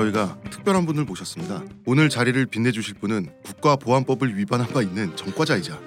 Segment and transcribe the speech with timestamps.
[0.00, 1.62] 저희가 특별한 분을 모셨습니다.
[1.84, 5.78] 오늘 자리를 빛내주실 분은 국가보안법을 위반한 바 있는 전과자이자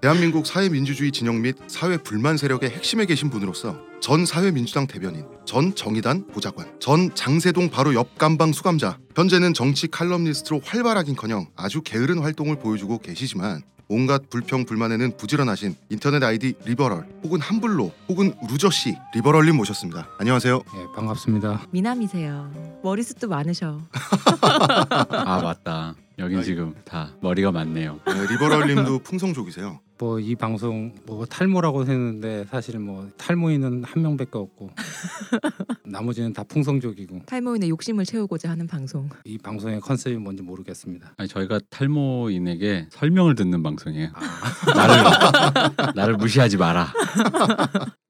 [0.00, 6.26] 대한민국 사회민주주의 진영 및 사회 불만 세력의 핵심에 계신 분으로서 전 사회민주당 대변인, 전 정의당
[6.28, 12.98] 보좌관, 전 장세동 바로 옆 감방 수감자, 현재는 정치 칼럼니스트로 활발하긴커녕 아주 게으른 활동을 보여주고
[12.98, 20.08] 계시지만 온갖 불평 불만에는 부지런하신 인터넷 아이디 리버럴 혹은 함블로 혹은 루저씨 리버럴님 모셨습니다.
[20.18, 20.62] 안녕하세요.
[20.76, 21.60] 예, 반갑습니다.
[21.70, 22.80] 미남이세요.
[22.82, 23.82] 머리숱도 많으셔.
[25.10, 25.94] 아 맞다.
[26.18, 26.44] 여긴 아이.
[26.44, 28.00] 지금 다 머리가 많네요.
[28.06, 29.80] 네, 리버럴님도 풍성족이세요.
[29.98, 34.70] 뭐 이 방송 뭐 탈모라고 했는데 사실 뭐 탈모인은 한 명밖에 없고
[35.86, 39.08] 나머지는 다 풍성족이고 탈모인의 욕심을 채우고자 하는 방송.
[39.24, 41.14] 이 방송의 컨셉이 뭔지 모르겠습니다.
[41.16, 44.10] 아니 저희가 탈모인에게 설명을 듣는 방송이에요.
[44.14, 44.22] 아,
[44.74, 46.92] 나를 나를 무시하지 마라.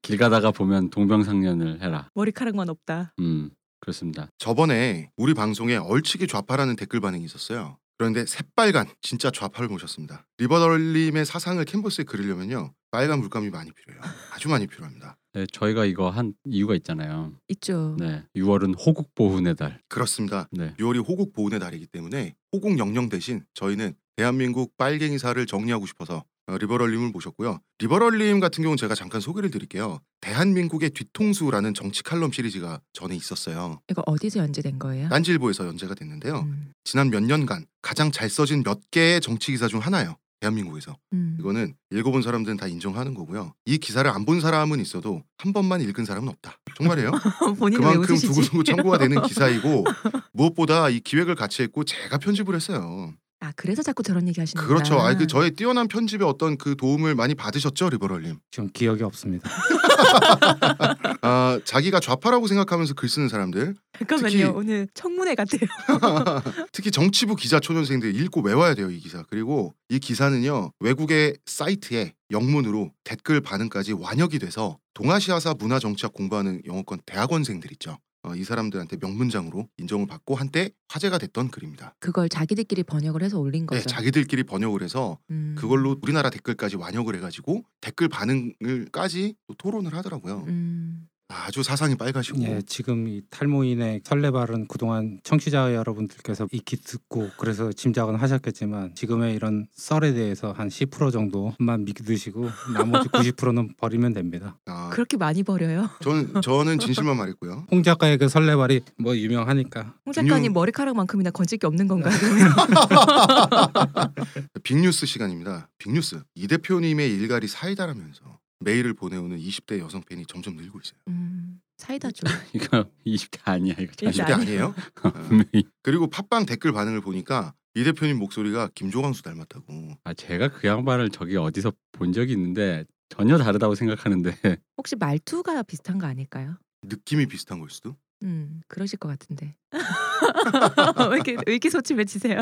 [0.01, 2.09] 길 가다가 보면 동병상련을 해라.
[2.15, 3.13] 머리카락만 없다.
[3.19, 4.29] 음 그렇습니다.
[4.37, 7.77] 저번에 우리 방송에 얼치기 좌파라는 댓글 반응이 있었어요.
[7.97, 10.25] 그런데 새빨간 진짜 좌파를 모셨습니다.
[10.37, 14.01] 리버럴님의 사상을 캔버스에 그리려면요 빨간 물감이 많이 필요해요.
[14.33, 15.17] 아주 많이 필요합니다.
[15.33, 17.33] 네, 저희가 이거 한 이유가 있잖아요.
[17.47, 17.95] 있죠.
[17.99, 19.81] 네, 6월은 호국 보훈의 달.
[19.89, 20.47] 그렇습니다.
[20.51, 26.23] 네, 6월이 호국 보훈의 달이기 때문에 호국 영령 대신 저희는 대한민국 빨갱이사를 정리하고 싶어서 어,
[26.47, 27.59] 리버럴님을 모셨고요.
[27.79, 29.99] 리버럴님 같은 경우는 제가 잠깐 소개를 드릴게요.
[30.21, 33.79] 대한민국의 뒤통수라는 정치 칼럼 시리즈가 전에 있었어요.
[33.89, 35.09] 이거 어디서 연재된 거예요?
[35.09, 36.41] 딴지일보에서 연재가 됐는데요.
[36.41, 36.71] 음.
[36.83, 40.17] 지난 몇 년간 가장 잘 써진 몇 개의 정치 기사 중 하나예요.
[40.41, 41.37] 대한민국에서 음.
[41.39, 43.53] 이거는 읽어본 사람들은 다 인정하는 거고요.
[43.65, 46.57] 이 기사를 안 본 사람은 있어도 한 번만 읽은 사람은 없다.
[46.75, 47.11] 정말이에요.
[47.77, 48.15] 그만큼?
[48.17, 49.85] 두고두고 참고가 되는 기사이고
[50.33, 53.13] 무엇보다 이 기획을 같이 했고 제가 편집을 했어요.
[53.43, 54.97] 아 그래서 자꾸 저런 얘기 하시는 그렇죠.
[55.01, 58.37] 아니 그 저의 뛰어난 편집에 어떤 그 도움을 많이 받으셨죠, 리버럴님.
[58.51, 59.49] 지금 기억이 없습니다.
[61.21, 64.29] 아 자기가 좌파라고 생각하면서 글 쓰는 사람들, 잠깐만요.
[64.31, 65.59] 특히- 오늘 청문회 같아요.
[66.71, 69.23] 특히 정치부 기자 초년생들 읽고 외워야 돼요 이 기사.
[69.29, 77.01] 그리고 이 기사는요 외국의 사이트에 영문으로 댓글 반응까지 완역이 돼서 동아시아사 문화 정치학 공부하는 영어권
[77.05, 77.97] 대학원생들 있죠.
[78.23, 81.95] 어, 이 사람들한테 명문장으로 인정을 받고 한때 화제가 됐던 글입니다.
[81.99, 83.81] 그걸 자기들끼리 번역을 해서 올린 거죠.
[83.81, 85.55] 네, 자기들끼리 번역을 해서 음.
[85.57, 90.45] 그걸로 우리나라 댓글까지 완역을 해가지고 댓글 반응을까지 또 토론을 하더라고요.
[90.47, 91.07] 음.
[91.33, 98.15] 아주 사상이 빨가시고 예, 지금 이 탈모인의 설레발은 그동안 청취자 여러분들께서 익히 듣고 그래서 짐작은
[98.15, 104.57] 하셨겠지만 지금의 이런 썰에 대해서 한 10% 정도만 믿으시고 나머지 90%는 버리면 됩니다.
[104.67, 105.89] 아, 그렇게 많이 버려요.
[106.01, 107.67] 저는 저는 진실만 말했고요.
[107.71, 112.13] 홍 작가의 그 설레발이 뭐 유명하니까 홍 작가님 빅뉴- 머리카락만큼이나 건질 게 없는 건가요?
[114.63, 115.69] 빅뉴스 시간입니다.
[115.77, 118.21] 빅뉴스 이 대표님의 일갈이 사이다라면서
[118.63, 120.99] 메일을 보내오는 20대 여성 팬이 점점 늘고 있어요.
[121.07, 122.23] 음, 사이다죠.
[122.53, 123.91] 이거 20대 아니야 이거.
[123.93, 124.75] 20대 20대 아니에요?
[125.03, 125.11] 어.
[125.11, 125.65] 분명히.
[125.81, 129.97] 그리고 팟빵 댓글 반응을 보니까 이 대표님 목소리가 김조광수 닮았다고.
[130.03, 134.31] 아 제가 그 양반을 저기 어디서 본 적이 있는데 전혀 다르다고 생각하는데
[134.77, 136.57] 혹시 말투가 비슷한 거 아닐까요?
[136.83, 137.95] 느낌이 비슷한 걸 수도.
[138.23, 139.55] 음, 그러실 것 같은데.
[139.73, 142.41] 왜 이렇게 왜 이렇게 소침해지세요?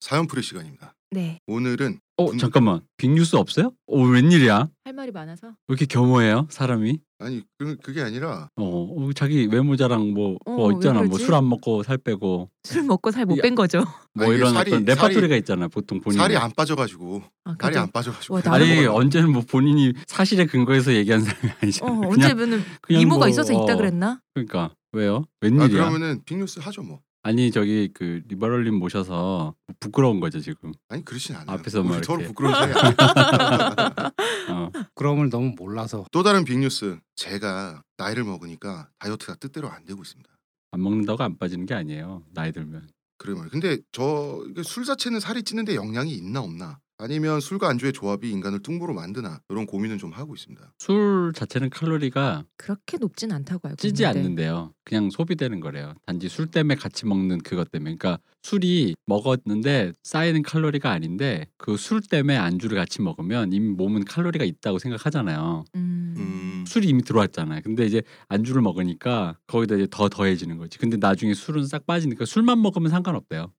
[0.00, 0.93] 사연풀이 시간입니다.
[1.14, 3.70] 네, 오늘은 어 분- 잠깐만 빅뉴스 없어요?
[3.86, 4.68] 어 웬일이야?
[4.84, 5.46] 할 말이 많아서.
[5.46, 6.98] 왜 이렇게 겸허해요 사람이?
[7.20, 11.24] 아니 그, 그게 아니라 어, 어, 자기 외모 자랑 뭐, 어, 뭐왜 있잖아 뭐 그러지?
[11.24, 13.42] 술 안 먹고 살 빼고 술 먹고 살못 야.
[13.42, 13.84] 뺀 거죠.
[14.12, 17.92] 뭐 아니, 이런 살이- 어떤 레파토리가 있잖아 보통 본인 살이 안 빠져가지고 아, 살이 안
[17.92, 18.34] 빠져가지고.
[18.34, 18.92] 와, 아니 먹어요.
[18.92, 23.52] 언제는 뭐 본인이 사실에 근거해서 얘기한 사람이 어, 아니잖아 그냥 언제면은 그냥 이모가 뭐, 있어서
[23.52, 23.76] 있다 어.
[23.76, 24.20] 그랬나?
[24.34, 25.24] 그러니까 왜요?
[25.28, 25.68] 아, 웬일이야?
[25.68, 27.00] 그러면은 빅뉴스 하죠 뭐.
[27.26, 31.56] 아니 저기 그 리버럴님 모셔서 부끄러운 거죠 지금 아니 그렇진 않아요.
[31.58, 32.28] 앞에서 뭐 우리 서로 이렇게.
[32.28, 32.94] 부끄러운 사이 아니에요.
[34.50, 34.70] 어.
[34.94, 36.98] 그럼을 너무 몰라서 또 다른 빅뉴스.
[37.16, 40.30] 제가 나이를 먹으니까 다이어트가 뜻대로 안 되고 있습니다.
[40.72, 43.50] 안 먹는다고 안 빠지는 게 아니에요 나이 들면 그래 말이에요.
[43.50, 46.78] 근데 저 술 자체는 살이 찌는데 영향이 있나 없나?
[46.98, 49.40] 아니면 술과 안주의 조합이 인간을 뚱보로 만드나?
[49.48, 50.74] 이런 고민은 좀 하고 있습니다.
[50.78, 54.18] 술 자체는 칼로리가 그렇게 높진 않다고 알고 찌지 있는데.
[54.20, 60.42] 않는데요 그냥 소비되는 거래요 단지 술 때문에 같이 먹는 그것 때문에 그러니까 술이 먹었는데 쌓이는
[60.42, 66.14] 칼로리가 아닌데 그 술 때문에 안주를 같이 먹으면 이미 몸은 칼로리가 있다고 생각하잖아요 음.
[66.16, 67.60] 음, 술이 이미 들어왔잖아요.
[67.64, 70.78] 근데 이제 안주를 먹으니까 거기다 이제 더 더해지는 거지.
[70.78, 73.52] 근데 나중에 술은 싹 빠지니까 술만 먹으면 상관없대요.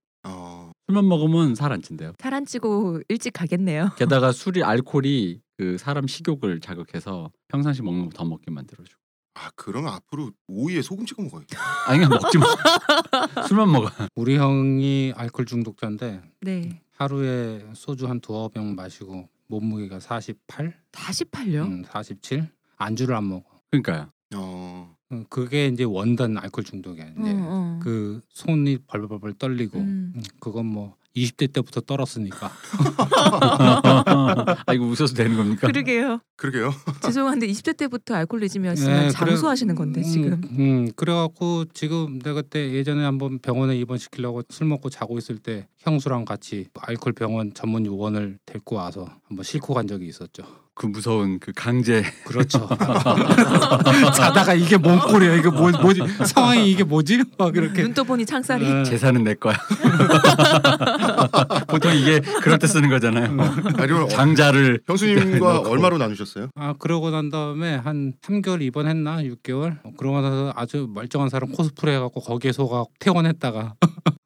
[0.87, 2.13] 어, 술만 먹으면 살 안 찐대요.
[2.19, 3.91] 살 안 찌고 일찍 가겠네요.
[3.97, 8.93] 게다가 술이 알코올이 그 사람 식욕을 자극해서 평상시 먹는 거 더 먹게 만들어줘.
[9.37, 11.59] 아 그러면 앞으로 오이에 소금 찍어 먹어야겠다.
[11.89, 12.45] 아니 그냥 먹지 마.
[13.47, 13.89] 술만 먹어.
[14.15, 16.81] 우리 형이 알코올 중독자인데 네.
[16.97, 21.65] 하루에 소주 한 두어 병 마시고 몸무게가 48, 48요?
[21.65, 23.43] 음, 47 안주를 안 먹어.
[23.71, 24.09] 그러니까요.
[24.35, 24.94] 어, 어,
[25.29, 27.05] 그게 이제 원단 알코올 중독이야.
[27.05, 27.79] 이제 어, 어.
[27.81, 30.13] 그 손이 벌벌벌 떨리고 음.
[30.15, 32.51] 음, 그건 뭐 20대 때부터 떨었으니까.
[34.65, 35.67] 아 이거 웃어도 되는 겁니까?
[35.67, 36.19] 그러게요.
[36.35, 36.73] 그러게요.
[37.03, 40.33] 죄송한데 20대 때부터 알코올리즘이었으면 네, 장수하시는 건데 지금.
[40.33, 45.67] 음, 음, 그래갖고 지금 내가 그때 예전에 한번 병원에 입원시키려고 술 먹고 자고 있을 때
[45.85, 50.43] 형수랑 같이 알코올 병원 전문 요원을 데리고 와서 한번 싣고 간 적이 있었죠.
[50.73, 52.67] 그 무서운 그 강제 그렇죠.
[54.17, 55.35] 자다가 이게 뭔 꼴이야?
[55.35, 56.01] 이게 뭐, 뭐지?
[56.25, 57.23] 상황이 이게 뭐지?
[57.37, 57.81] 막 이렇게.
[57.83, 58.67] 눈 떠 보니 창살이.
[58.67, 58.83] 네.
[58.83, 59.55] 재산은 내 거야.
[61.67, 63.39] 보통 이게 그럴 때 쓰는 거잖아요.
[63.77, 65.69] 아니 면 장자를 형수님과 넣고.
[65.69, 66.49] 얼마로 나누셨어요?
[66.55, 71.95] 아 그러고 난 다음에 한 3개월 입원했나 6개월 어, 그러고 나서 아주 멀쩡한 사람 코스프레
[71.95, 73.75] 해갖고 거기에 속아 퇴원했다가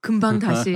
[0.01, 0.75] 금방 다시.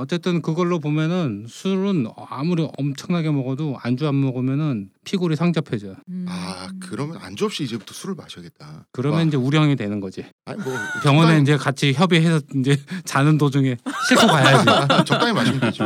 [0.00, 0.02] 어.
[0.02, 5.96] 어쨌든 그걸로 보면은 술은 아무리 엄청나게 먹어도 안주 안 먹으면은 피골이 상접해져.
[6.08, 6.26] 음.
[6.28, 8.86] 아 그러면 안주 없이 이제부터 술을 마셔야겠다.
[8.92, 10.24] 그러면 와, 이제 우령이 되는 거지.
[10.44, 13.76] 아니 뭐 병원에 적당히- 이제 같이 협의해서 이제 자는 도중에
[14.08, 14.68] 싣고 가야지.
[14.68, 15.84] 아, 적당히 마시면 되죠.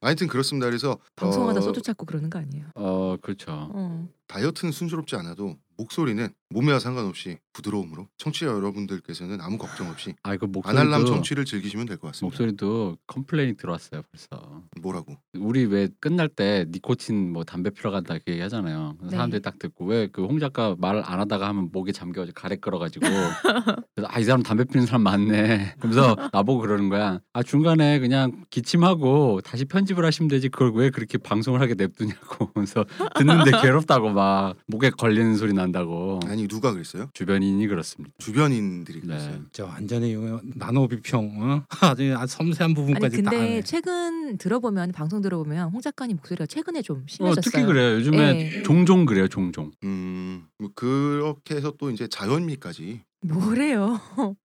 [0.00, 0.66] 하여튼 그렇습니다.
[0.66, 2.66] 그래서 방송하다 어, 소주 찾고 그러는 거 아니에요?
[2.74, 3.46] 어 그렇죠.
[3.50, 4.08] 어.
[4.28, 10.90] 다이어트는 순조롭지 않아도 목소리는 몸매와 상관없이 부드러움으로 청취자 여러분들께서는 아무 걱정 없이 아 이거 아날람
[11.02, 12.24] 목소리도 청취를 즐기시면 될 것 같습니다.
[12.26, 14.62] 목소리도 complain이 들어왔어요 벌써.
[14.80, 15.16] 뭐라고?
[15.38, 18.96] 우리 왜 끝날 때 니코틴 뭐 담배 피러 간다 이렇게 얘기 하잖아요.
[19.02, 19.10] 네.
[19.10, 23.06] 사람들이 딱 듣고 왜 그 홍 작가 말안 하다가 하면 목에 잠겨가지고 가래 끌어가지고
[23.94, 25.74] 그래서 아 이 사람 담배 피는 사람 많네.
[25.78, 27.20] 그러면서 나보고 그러는 거야.
[27.32, 32.50] 아 중간에 그냥 기침하고 다시 편집을 하시면 되지 그걸 왜 그렇게 방송을 하게 냅두냐고.
[32.54, 32.84] 그래서
[33.16, 36.20] 듣는데 괴롭다고 막 목에 걸리는 소리 난다고.
[36.26, 37.08] 아니 누가 그랬어요?
[37.14, 38.14] 주변인이 그렇습니다.
[38.18, 39.06] 주변인들이 네.
[39.06, 39.38] 그랬어요.
[39.52, 40.16] 저 완전히
[40.54, 41.62] 나노 비평 어?
[41.86, 43.62] 아주 섬세한 아니 부분까지 다 근데.
[43.62, 47.40] 최근 들어보면 방송 들어보면 홍 작가님 목소리가 최근에 좀 어, 심해졌어요.
[47.42, 47.94] 특히 그래요.
[47.96, 48.45] 요즘에 네.
[48.64, 49.28] 종종 그래요.
[49.28, 49.70] 종종.
[49.84, 54.00] 음, 뭐 그렇게 해서 또 이제 자연미까지 뭐래요?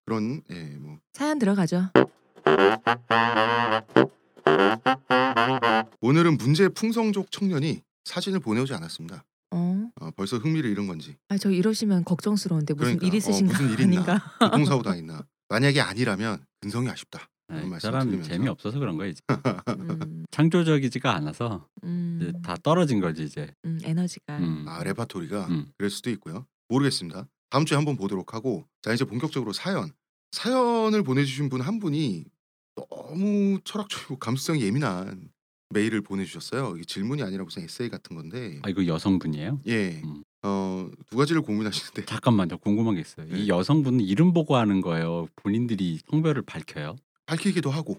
[0.06, 1.90] 그런 예, 뭐 사연 들어가죠.
[6.02, 9.24] 오늘은 문제 풍성족 청년이 사진을 보내오지 않았습니다.
[9.52, 9.90] 어.
[10.00, 13.74] 어, 벌써 흥미를 잃은 건지 아 저 이러시면 걱정스러운데 무슨 그러니까, 일 있으신가 어, 무슨
[13.74, 14.02] 일 있나?
[14.02, 14.36] 아닌가?
[14.40, 15.26] 교통사고 당했나?
[15.50, 17.28] 만약에 아니라면 근성이 아쉽다.
[17.52, 18.30] 네, 사람 드리면서.
[18.30, 19.22] 재미 없어서 그런 거야 이제.
[19.70, 23.54] 음, 창조적이지가 않아서 음, 이제 다 떨어진 거지 이제.
[23.66, 24.38] 음, 에너지가.
[24.40, 24.66] 음.
[24.68, 25.68] 아 레파토리가 음.
[25.78, 26.46] 그럴 수도 있고요.
[26.70, 27.28] 모르겠습니다.
[27.50, 29.92] 다음 주에 한번 보도록 하고 자 이제 본격적으로 사연
[30.32, 32.26] 사연을 보내주신 분 한 분이
[32.76, 35.30] 너무 철학적이고 감수성이 예민한
[35.74, 36.74] 메일을 보내주셨어요.
[36.76, 39.60] 이게 질문이 아니라 무슨 에세이 같은 건데 아 이거 여성분이에요?
[39.68, 40.02] 예.
[40.04, 40.24] 음.
[40.44, 43.28] 어, 두 가지를 고민하시는데 잠깐만 저 궁금한 게 있어요.
[43.28, 43.38] 네.
[43.40, 45.28] 이 여성분은 이름 보고 하는 거예요.
[45.36, 46.96] 본인들이 성별을 밝혀요?
[47.32, 47.98] 밝히기도 하고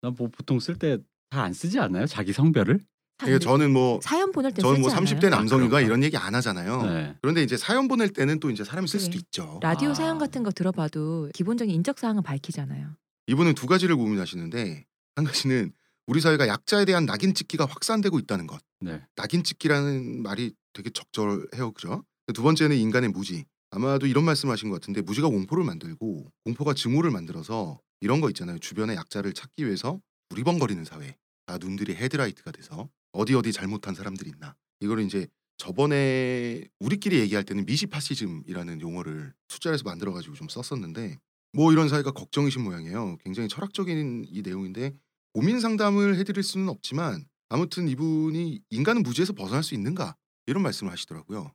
[0.00, 2.06] 나뭐 보통 쓸때잘안 쓰지 않아요?
[2.06, 2.80] 자기 성별을?
[3.22, 5.36] 이게 저는 뭐 사연 보낼 때 저는 뭐 쓰지 30대 않아요?
[5.40, 5.80] 남성인가 아?
[5.80, 6.82] 이런 얘기 안 하잖아요.
[6.82, 7.16] 네.
[7.22, 9.20] 그런데 이제 사연 보낼 때는 또 이제 사람이 쓸 수도 그래.
[9.24, 9.60] 있죠.
[9.62, 9.94] 라디오 아.
[9.94, 12.96] 사연 같은 거 들어봐도 기본적인 인적 사항은 밝히잖아요.
[13.28, 14.84] 이분은 두 가지를 고민하시는데
[15.16, 15.72] 한 가지는
[16.06, 18.60] 우리 사회가 약자에 대한 낙인 찍기가 확산되고 있다는 것.
[18.80, 19.00] 네.
[19.16, 22.04] 낙인 찍기라는 말이 되게 적절해요, 그죠?
[22.34, 23.46] 두 번째는 인간의 무지.
[23.74, 28.58] 아마도 이런 말씀하신 것 같은데 무지가 공포를 만들고 공포가 증오를 만들어서 이런 거 있잖아요.
[28.60, 31.16] 주변의 약자를 찾기 위해서 두리번거리는 사회.
[31.46, 34.54] 다 눈들이 헤드라이트가 돼서 어디 어디 잘못한 사람들이 있나.
[34.78, 35.26] 이거를 이제
[35.56, 41.18] 저번에 우리끼리 얘기할 때는 미시파시즘이라는 용어를 숫자에서 만들어가지고 좀 썼었는데
[41.52, 43.16] 뭐 이런 사회가 걱정이신 모양이에요.
[43.24, 44.94] 굉장히 철학적인 이 내용인데
[45.32, 50.14] 고민 상담을 해드릴 수는 없지만 아무튼 이분이 인간은 무지에서 벗어날 수 있는가
[50.46, 51.50] 이런 말씀을 하시더라고요.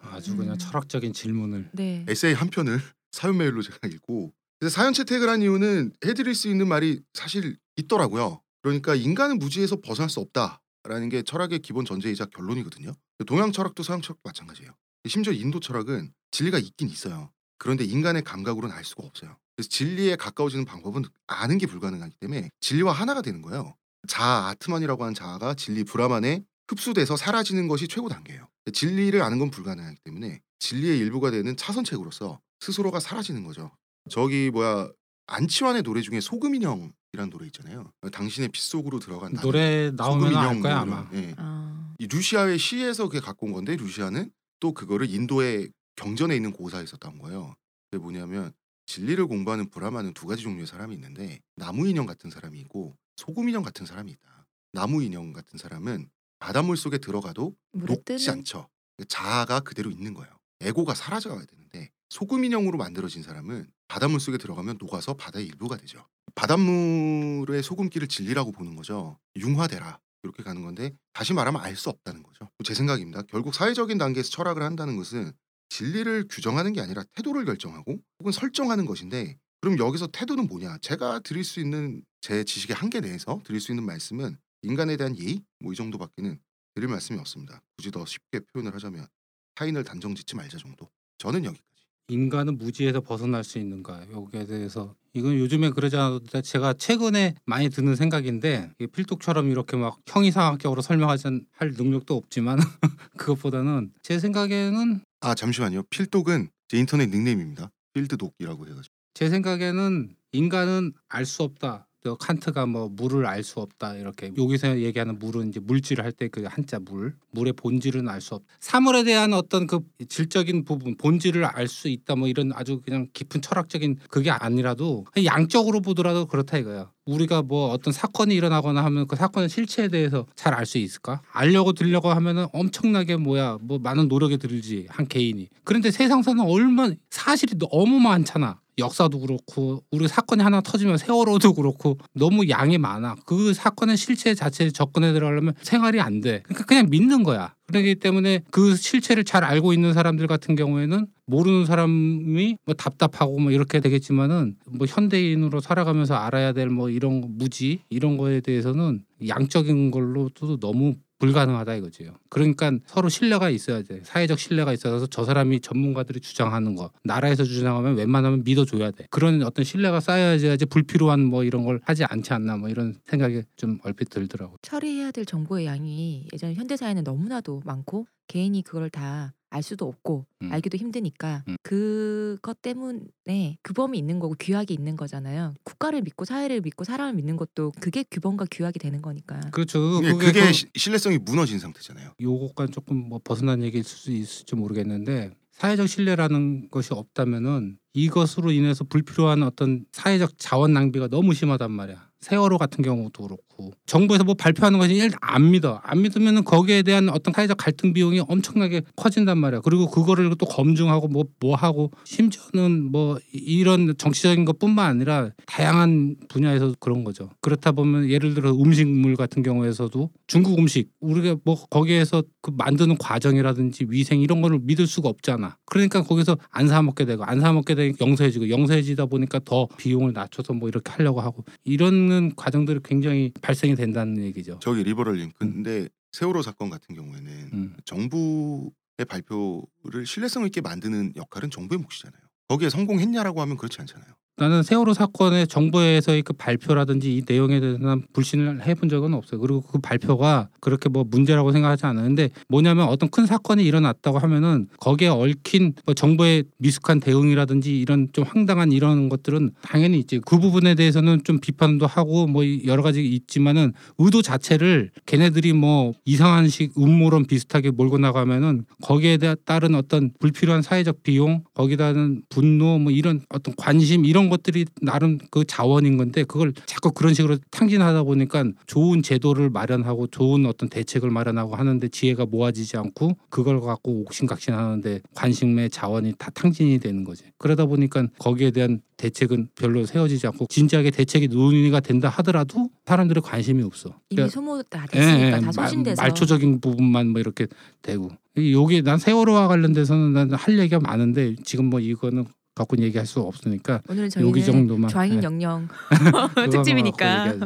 [0.00, 0.58] 아주 그냥 음.
[0.58, 2.04] 철학적인 질문을 네.
[2.08, 2.80] 에세이 한 편을
[3.12, 8.42] 사연 메일로 제가 읽고 그래서 사연 채택을 한 이유는 해드릴 수 있는 말이 사실 있더라고요.
[8.62, 12.92] 그러니까 인간은 무지에서 벗어날 수 없다라는 게 철학의 기본 전제이자 결론이거든요.
[13.26, 14.72] 동양 철학도 서양 철학도 마찬가지예요.
[15.06, 17.30] 심지어 인도 철학은 진리가 있긴 있어요.
[17.56, 19.36] 그런데 인간의 감각으로는 알 수가 없어요.
[19.56, 23.74] 그래서 진리에 가까워지는 방법은 아는 게 불가능하기 때문에 진리와 하나가 되는 거예요.
[24.06, 28.48] 자아 아트만이라고 하는 자아가 진리 브라만에 흡수돼서 사라지는 것이 최고 단계예요.
[28.70, 33.70] 진리를 아는 건 불가능하기 때문에 진리의 일부가 되는 차선책으로서 스스로가 사라지는 거죠.
[34.10, 34.90] 저기 뭐야
[35.26, 37.92] 안치환의 노래 중에 소금 인형이라는 노래 있잖아요.
[38.10, 41.10] 당신의 빗속으로 들어간 노래 나오면 알 인형 거야 뭐 아마.
[41.12, 41.34] 예.
[41.36, 46.96] 아, 이 루시아의 시에서 그게 갖고 온 건데 루시아는 또 그거를 인도의 경전에 있는 고사에서
[46.96, 47.54] 따온 거예요.
[47.90, 48.52] 그게 뭐냐면
[48.86, 53.62] 진리를 공부하는 브라마는 두 가지 종류의 사람이 있는데 나무 인형 같은 사람이 있고 소금 인형
[53.62, 54.46] 같은 사람이 있다.
[54.72, 58.68] 나무 인형 같은 사람은 바닷물 속에 들어가도 녹지 뜨는 않죠.
[59.08, 60.32] 자아가 그대로 있는 거예요.
[60.60, 66.06] 에고가 사라져야 되는데 소금 인형으로 만들어진 사람은 바닷물 속에 들어가면 녹아서 바다의 일부가 되죠.
[66.34, 69.18] 바닷물의 소금기를 진리라고 보는 거죠.
[69.36, 72.48] 융화되라 이렇게 가는 건데 다시 말하면 알 수 없다는 거죠.
[72.64, 73.22] 제 생각입니다.
[73.22, 75.32] 결국 사회적인 단계에서 철학을 한다는 것은
[75.68, 80.78] 진리를 규정하는 게 아니라 태도를 결정하고 혹은 설정하는 것인데 그럼 여기서 태도는 뭐냐?
[80.78, 85.42] 제가 드릴 수 있는 제 지식의 한계 내에서 드릴 수 있는 말씀은 인간에 대한 예의
[85.60, 86.38] 뭐 이 정도밖에는
[86.74, 87.60] 드릴 말씀이 없습니다.
[87.76, 89.06] 굳이 더 쉽게 표현을 하자면
[89.54, 90.88] 타인을 단정짓지 말자 정도.
[91.18, 91.64] 저는 여기까지.
[92.10, 97.96] 인간은 무지에서 벗어날 수 있는가 여기에 대해서 이건 요즘에 그러지 않아도 제가 최근에 많이 드는
[97.96, 102.58] 생각인데 필독처럼 이렇게 막 형이상학적으로 설명하지 할 능력도 없지만
[103.18, 105.82] 그것보다는 제 생각에는 아 잠시만요.
[105.90, 107.70] 필독은 제 인터넷 닉네임입니다.
[107.94, 108.94] 필드독이라고 해가지고.
[109.14, 111.87] 제 생각에는 인간은 알 수 없다.
[112.04, 116.28] 저 칸트가 뭐 물을 알 수 없다 이렇게 여기서 얘기하는 물은 이제 물질을 할 때
[116.28, 118.46] 그 한자 물 물의 본질은 알 수 없다.
[118.60, 123.42] 사물에 대한 어떤 그 질적인 부분 본질을 알 수 있다 뭐 이런 아주 그냥 깊은
[123.42, 126.90] 철학적인 그게 아니라도 양적으로 보더라도 그렇다 이거야.
[127.04, 131.20] 우리가 뭐 어떤 사건이 일어나거나 하면 그 사건의 실체에 대해서 잘 알 수 있을까?
[131.32, 135.48] 알려고 들려고 하면은 엄청나게 뭐야 뭐 많은 노력이 들지 한 개인이.
[135.64, 138.60] 그런데 세상사는 얼마 사실이 너무 많잖아.
[138.78, 143.16] 역사도 그렇고 우리 사건이 하나 터지면 세월호도 그렇고 너무 양이 많아.
[143.26, 146.42] 그 사건의 실체 자체에 접근해 들어가려면 생활이 안 돼.
[146.44, 147.54] 그러니까 그냥 믿는 거야.
[147.66, 153.50] 그렇기 때문에 그 실체를 잘 알고 있는 사람들 같은 경우에는 모르는 사람이 뭐 답답하고 뭐
[153.52, 160.58] 이렇게 되겠지만은 뭐 현대인으로 살아가면서 알아야 될 뭐 이런 무지 이런 거에 대해서는 양적인 걸로도
[160.60, 162.14] 너무 불가능하다 이거지요.
[162.28, 164.00] 그러니까 서로 신뢰가 있어야 돼.
[164.04, 169.06] 사회적 신뢰가 있어서 저 사람이 전문가들이 주장하는 거 나라에서 주장하면 웬만하면 믿어줘야 돼.
[169.10, 173.78] 그런 어떤 신뢰가 쌓여야지 불필요한 뭐 이런 걸 하지 않지 않나 뭐 이런 생각이 좀
[173.84, 174.56] 얼핏 들더라고.
[174.62, 180.26] 처리해야 될 정보의 양이 예전 현대 사회는 너무나도 많고 개인이 그걸 다 알 수도 없고
[180.42, 180.52] 음.
[180.52, 181.56] 알기도 힘드니까 음.
[181.62, 185.54] 그것 때문에 규범이 있는 거고 규약이 있는 거잖아요.
[185.64, 189.40] 국가를 믿고 사회를 믿고 사람을 믿는 것도 그게 규범과 규약이 되는 거니까.
[189.50, 189.80] 그렇죠.
[190.02, 192.12] 그게, 그게, 그게 그- 시- 신뢰성이 무너진 상태잖아요.
[192.20, 199.42] 요것과 조금 뭐 벗어난 얘기일 수 있을지 모르겠는데 사회적 신뢰라는 것이 없다면은 이것으로 인해서 불필요한
[199.42, 202.10] 어떤 사회적 자원 낭비가 너무 심하단 말이야.
[202.20, 203.47] 세월호 같은 경우도 그렇고
[203.86, 205.80] 정부에서 뭐 발표하는 것이 일단 안 믿어.
[205.82, 209.60] 안 믿으면은 거기에 대한 어떤 사회적 갈등 비용이 엄청나게 커진단 말이야.
[209.60, 217.04] 그리고 그거를 또 검증하고 뭐뭐 하고 심지어는 뭐 이런 정치적인 것뿐만 아니라 다양한 분야에서 그런
[217.04, 217.30] 거죠.
[217.40, 223.86] 그렇다 보면 예를 들어 음식물 같은 경우에서도 중국 음식 우리가 뭐 거기에서 그 만드는 과정이라든지
[223.88, 225.56] 위생 이런 거를 믿을 수가 없잖아.
[225.66, 230.12] 그러니까 거기서 안 사 먹게 되고 안 사 먹게 되니까 영세해지고 영세해지다 보니까 더 비용을
[230.12, 234.58] 낮춰서 뭐 이렇게 하려고 하고 이런 과정들이 굉장히 발생이 된다는 얘기죠.
[234.60, 235.32] 저기 리버럴님.
[235.38, 237.76] 근데 세월호 사건 같은 경우에는 음.
[237.86, 242.20] 정부의 발표를 신뢰성 있게 만드는 역할은 정부의 몫이잖아요.
[242.48, 244.12] 거기에 성공했냐라고 하면 그렇지 않잖아요.
[244.38, 249.40] 나는 세월호 사건의 정부에서의 그 발표라든지 이 내용에 대해서 난 불신을 해본 적은 없어요.
[249.40, 255.08] 그리고 그 발표가 그렇게 뭐 문제라고 생각하지 않았는데 뭐냐면 어떤 큰 사건이 일어났다고 하면은 거기에
[255.08, 260.20] 얽힌 뭐 정부의 미숙한 대응이라든지 이런 좀 황당한 이런 것들은 당연히 있지.
[260.24, 266.48] 그 부분에 대해서는 좀 비판도 하고 뭐 여러 가지 있지만은 의도 자체를 걔네들이 뭐 이상한
[266.48, 272.92] 식 음모론 비슷하게 몰고 나가면은 거기에 대- 따른 어떤 불필요한 사회적 비용 거기다는 분노 뭐
[272.92, 278.44] 이런 어떤 관심 이런 것들이 나름 그 자원인 건데 그걸 자꾸 그런 식으로 탕진하다 보니까
[278.66, 285.70] 좋은 제도를 마련하고 좋은 어떤 대책을 마련하고 하는데 지혜가 모아지지 않고 그걸 갖고 옥신각신하는데 관심의
[285.70, 287.24] 자원이 다 탕진이 되는 거지.
[287.38, 293.62] 그러다 보니까 거기에 대한 대책은 별로 세워지지 않고 진지하게 대책이 논의가 된다 하더라도 사람들의 관심이
[293.62, 293.90] 없어.
[294.10, 296.02] 이미 그러니까 소모 다 예, 됐으니까 예, 다 말- 소진돼서.
[296.02, 297.46] 말초적인 부분만 뭐 이렇게
[297.82, 298.10] 되고.
[298.36, 302.24] 이- 요게 난 세월호와 관련돼서는 난 할 얘기가 많은데 지금 뭐 이거는
[302.58, 305.68] 갖고 얘기할 수 없으니까 오늘은 여기 저희는 정도만 좌익 예, 영영
[306.12, 307.26] 갖고 특집이니까.
[307.28, 307.38] 예.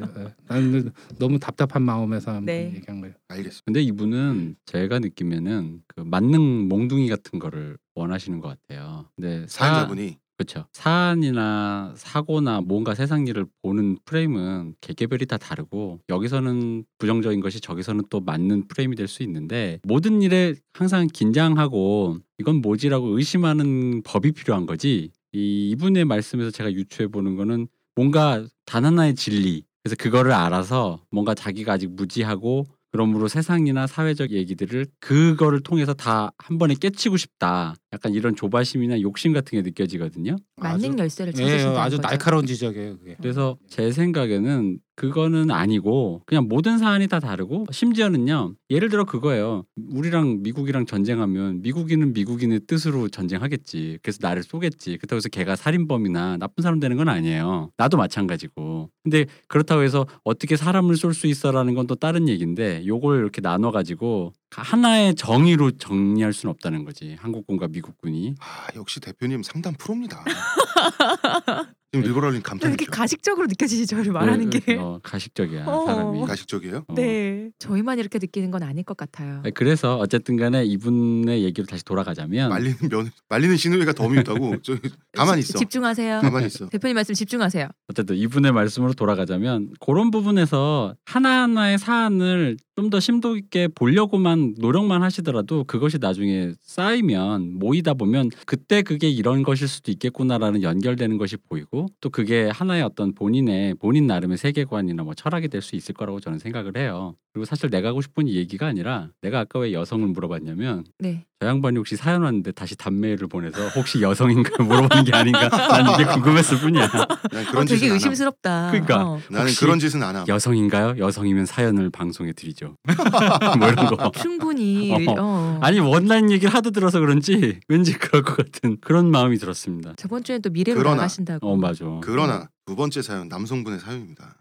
[0.49, 2.73] 나는 너무 답답한 마음에서 한번 네.
[2.75, 3.15] 얘기한 거예요.
[3.29, 3.63] 알겠습니다.
[3.65, 9.07] 근데 이분은 제가 느끼면은 그 만능 몽둥이 같은 거를 원하시는 것 같아요.
[9.17, 10.67] 근데 사- 사연자분이 그렇죠.
[10.73, 18.21] 사안이나 사고나 뭔가 세상 일을 보는 프레임은 개개별이 다 다르고 여기서는 부정적인 것이 저기서는 또
[18.21, 25.11] 맞는 프레임이 될 수 있는데 모든 일에 항상 긴장하고 이건 뭐지라고 의심하는 법이 필요한 거지.
[25.33, 29.65] 이 이분의 말씀에서 제가 유추해 보는 거는 뭔가 단 하나의 진리.
[29.83, 36.59] 그래서 그거를 알아서 뭔가 자기가 아직 무지하고 그러므로 세상이나 사회적 얘기들을 그거를 통해서 다 한
[36.59, 37.75] 번에 깨치고 싶다.
[37.93, 40.37] 약간 이런 조바심이나 욕심 같은 게 느껴지거든요.
[40.57, 42.09] 만능 열쇠를 예, 찾으신다는 아주 거죠.
[42.09, 42.99] 날카로운 지적이에요.
[42.99, 43.17] 그게.
[43.21, 49.65] 그래서 제 생각에는 그거는 아니고 그냥 모든 사안이 다 다르고 심지어는요 예를 들어 그거예요.
[49.91, 53.99] 우리랑 미국이랑 전쟁하면 미국인은 미국인의 뜻으로 전쟁하겠지.
[54.03, 54.99] 그래서 나를 쏘겠지.
[54.99, 57.71] 그렇다고 해서 걔가 살인범이나 나쁜 사람 되는 건 아니에요.
[57.77, 58.91] 나도 마찬가지고.
[59.03, 63.71] 근데 그렇다고 해서 어떻게 사람을 쏠 수 있어라는 건 또 다른 얘기인데 요걸 이렇게 나눠
[63.73, 67.17] 가지고 하나의 정의로 정리할 수는 없다는 거지.
[67.19, 68.35] 한국군과 미국군이.
[68.41, 70.23] 아 역시 대표님 상담 프로입니다.
[71.93, 72.91] 지금 리버럴님 또 이렇게 감탄했죠.
[72.91, 74.77] 가식적으로 느껴지지 저를 말하는 그, 게.
[74.77, 75.85] 어, 가식적이야 어.
[75.85, 76.85] 사람이 가식적이에요?
[76.89, 76.95] 어.
[76.95, 77.51] 네.
[77.59, 79.43] 저희만 이렇게 느끼는 건 아닐 것 같아요.
[79.55, 84.03] 그래서 어쨌든 간에 이분의 얘기로 다시 돌아가자면 말리는 면 말리는 신우이가 더.
[84.63, 84.77] 저
[85.13, 85.59] 가만히 지- 있어.
[85.59, 86.21] 집중하세요.
[86.23, 86.67] 가만히 있어.
[86.69, 87.69] 대표님 말씀 집중하세요.
[87.89, 95.63] 어쨌든 이분의 말씀으로 돌아가자면 그런 부분에서 하나하나의 사안을 좀 더 심도 있게 보려고만 노력만 하시더라도
[95.65, 102.11] 그것이 나중에 쌓이면 모이다 보면 그때 그게 이런 것일 수도 있겠구나라는 연결되는 것이 보이고 또
[102.11, 106.77] 그게 하나의 어떤 본인의 본인 나름의 세계관이나 뭐 철학이 될 수 있을 거라고 저는 생각을
[106.77, 107.17] 해요.
[107.33, 111.25] 그리고 사실 내가 하고 싶은 이 얘기가 아니라 내가 아까 왜 여성을 물어봤냐면 네.
[111.41, 116.05] 저 양반이 혹시 사연 왔는데 다시 답메일을 보내서 혹시 여성인가 물어보는 게 아닌가 난 이게
[116.13, 116.89] 궁금했을 뿐이야.
[116.89, 117.89] 난 그런 어, 되게.
[117.89, 118.71] 의심스럽다.
[118.71, 119.07] 그러니까.
[119.07, 119.21] 어.
[119.31, 120.29] 나는 그런 짓은 안 함.
[120.29, 120.97] 여성인가요?
[120.99, 122.77] 여성이면 사연을 방송에 드리죠.
[123.59, 124.11] 뭐 이런 거.
[124.11, 125.15] 충분히 어.
[125.19, 125.59] 어.
[125.63, 129.95] 아니 원난 얘기를 하도 들어서 그런지 왠지 그럴 것 같은 그런 마음이 들었습니다.
[129.97, 131.51] 저번 주엔 또 미래로 그러나- 나가신다고.
[131.51, 131.87] 어 맞아.
[132.03, 134.37] 그러나 두 번째 사연 남성분의 사연입니다.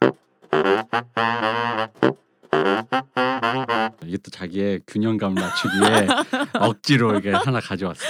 [4.11, 6.07] 이게 또 자기의 균형감 낮추기에
[6.59, 8.03] 억지로 이게 하나 가져왔어.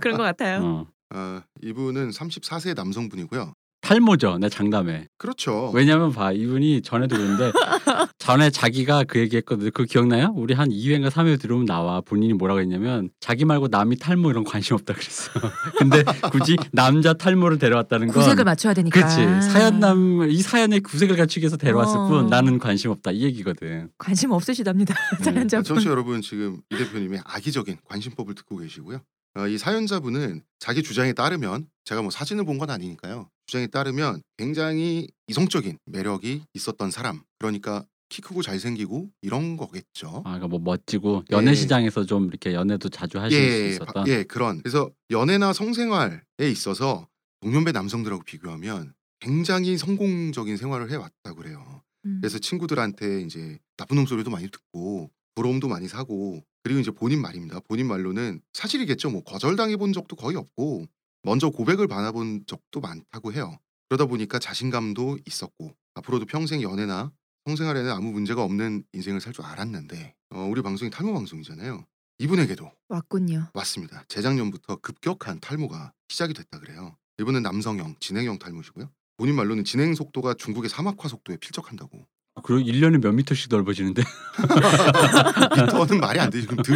[0.00, 0.60] 그런 것 같아요.
[0.62, 0.86] 어.
[1.10, 3.52] 아, 이분은 34세 남성분이고요.
[3.82, 5.08] 탈모죠, 내 장담에.
[5.18, 5.70] 그렇죠.
[5.74, 7.52] 왜냐면 봐, 이분이 전에도 그랬는데
[8.18, 9.72] 전에 자기가 그 얘기했거든.
[9.74, 10.32] 그 기억나요?
[10.36, 14.52] 우리 한 2회인가 3회 들어오면 나와 본인이 뭐라고 했냐면 자기 말고 남이 탈모 이런 거
[14.52, 15.32] 관심 없다 그랬어.
[15.78, 18.98] 근데 굳이 남자 탈모를 데려왔다는 건 구색을 맞춰야 되니까.
[19.00, 22.06] 그렇지 사연남 이 사연의 구색을 갖추기 위해서 데려왔을 어.
[22.08, 23.90] 뿐 나는 관심 없다 이 얘기거든.
[23.98, 24.94] 관심 없으시답니다.
[25.18, 25.24] 네.
[25.24, 25.64] 사연자분.
[25.64, 29.00] 청취자 여러분 지금 이 대표님의 악의적인 관심법을 듣고 계시고요.
[29.34, 33.28] 어, 이 사연자분은 자기 주장에 따르면 제가 뭐 사진을 본 건 아니니까요.
[33.46, 37.22] 주장에 따르면 굉장히 이성적인 매력이 있었던 사람.
[37.38, 40.08] 그러니까 키 크고 잘생기고 이런 거겠죠.
[40.24, 41.54] 아, 그러니까 뭐 멋지고 연애 예.
[41.54, 43.92] 시장에서 좀 이렇게 연애도 자주 하실 수 예, 있었다.
[43.92, 44.58] 바- 예, 그런.
[44.58, 47.08] 그래서 연애나 성생활에 있어서
[47.40, 51.82] 동년배 남성들하고 비교하면 굉장히 성공적인 생활을 해왔다고 그래요.
[52.04, 52.18] 음.
[52.20, 57.60] 그래서 친구들한테 이제 나쁜 놈 소리도 많이 듣고 부러움도 많이 사고 그리고 이제 본인 말입니다.
[57.60, 59.10] 본인 말로는 사실이겠죠.
[59.10, 60.86] 뭐 거절당해 본 적도 거의 없고
[61.22, 63.58] 먼저 고백을 받아본 적도 많다고 해요.
[63.88, 67.12] 그러다 보니까 자신감도 있었고 앞으로도 평생 연애나
[67.46, 71.84] 성생활에는 아무 문제가 없는 인생을 살 줄 알았는데 어, 우리 방송이 탈모 방송이잖아요.
[72.18, 73.48] 이분에게도 왔군요.
[73.54, 74.04] 맞습니다.
[74.08, 76.96] 재작년부터 급격한 탈모가 시작이 됐다 그래요.
[77.20, 78.90] 이분은 남성형 진행형 탈모시고요.
[79.16, 82.06] 본인 말로는 진행 속도가 중국의 사막화 속도에 필적한다고.
[82.44, 84.02] 그리고 1년에 몇 미터씩 넓어지는데
[85.56, 86.46] 미터는 말이 안 되지.
[86.46, 86.74] 그럼 등,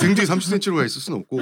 [0.00, 1.40] 등 뒤에 30cm로 가 있을 수는 없고.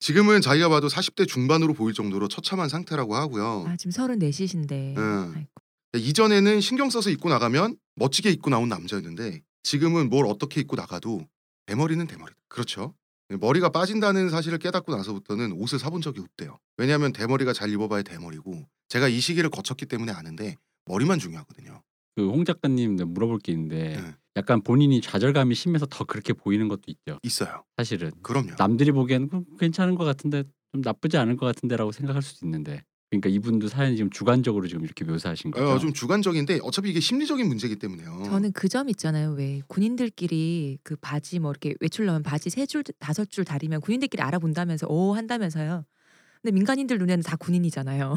[0.00, 3.64] 지금은 자기가 봐도 40대 중반으로 보일 정도로 처참한 상태라고 하고요.
[3.66, 4.96] 아 지금 34시신데.
[4.96, 5.46] 음.
[5.94, 11.26] 이전에는 신경 써서 입고 나가면 멋지게 입고 나온 남자였는데 지금은 뭘 어떻게 입고 나가도
[11.66, 12.38] 대머리는 대머리다.
[12.48, 12.94] 그렇죠.
[13.28, 16.58] 머리가 빠진다는 사실을 깨닫고 나서부터는 옷을 사본 적이 없대요.
[16.78, 20.56] 왜냐하면 대머리가 잘 입어봐야 대머리고 제가 이 시기를 거쳤기 때문에 아는데
[20.86, 21.82] 머리만 중요하거든요.
[22.18, 24.14] 그 홍 작가님 물어볼 게 있는데 네.
[24.36, 27.18] 약간 본인이 좌절감이 심해서 더 그렇게 보이는 것도 있죠.
[27.22, 27.64] 있어요.
[27.76, 28.52] 사실은 그럼요.
[28.58, 33.30] 남들이 보기에는 그 괜찮은 것 같은데 좀 나쁘지 않을 것 같은데라고 생각할 수도 있는데 그러니까
[33.30, 35.66] 이분도 사연이 지금 주관적으로 지금 이렇게 묘사하신 거죠.
[35.66, 38.22] 어, 좀 주관적인데 어차피 이게 심리적인 문제이기 때문에요.
[38.26, 39.30] 저는 그 점 있잖아요.
[39.32, 44.22] 왜 군인들끼리 그 바지 뭐 이렇게 외출 나면 바지 세 줄 다섯 줄 다리면 군인들끼리
[44.22, 45.84] 알아본다면서 오 한다면서요.
[46.42, 48.14] 근데 민간인들 눈에는 다 군인이잖아요.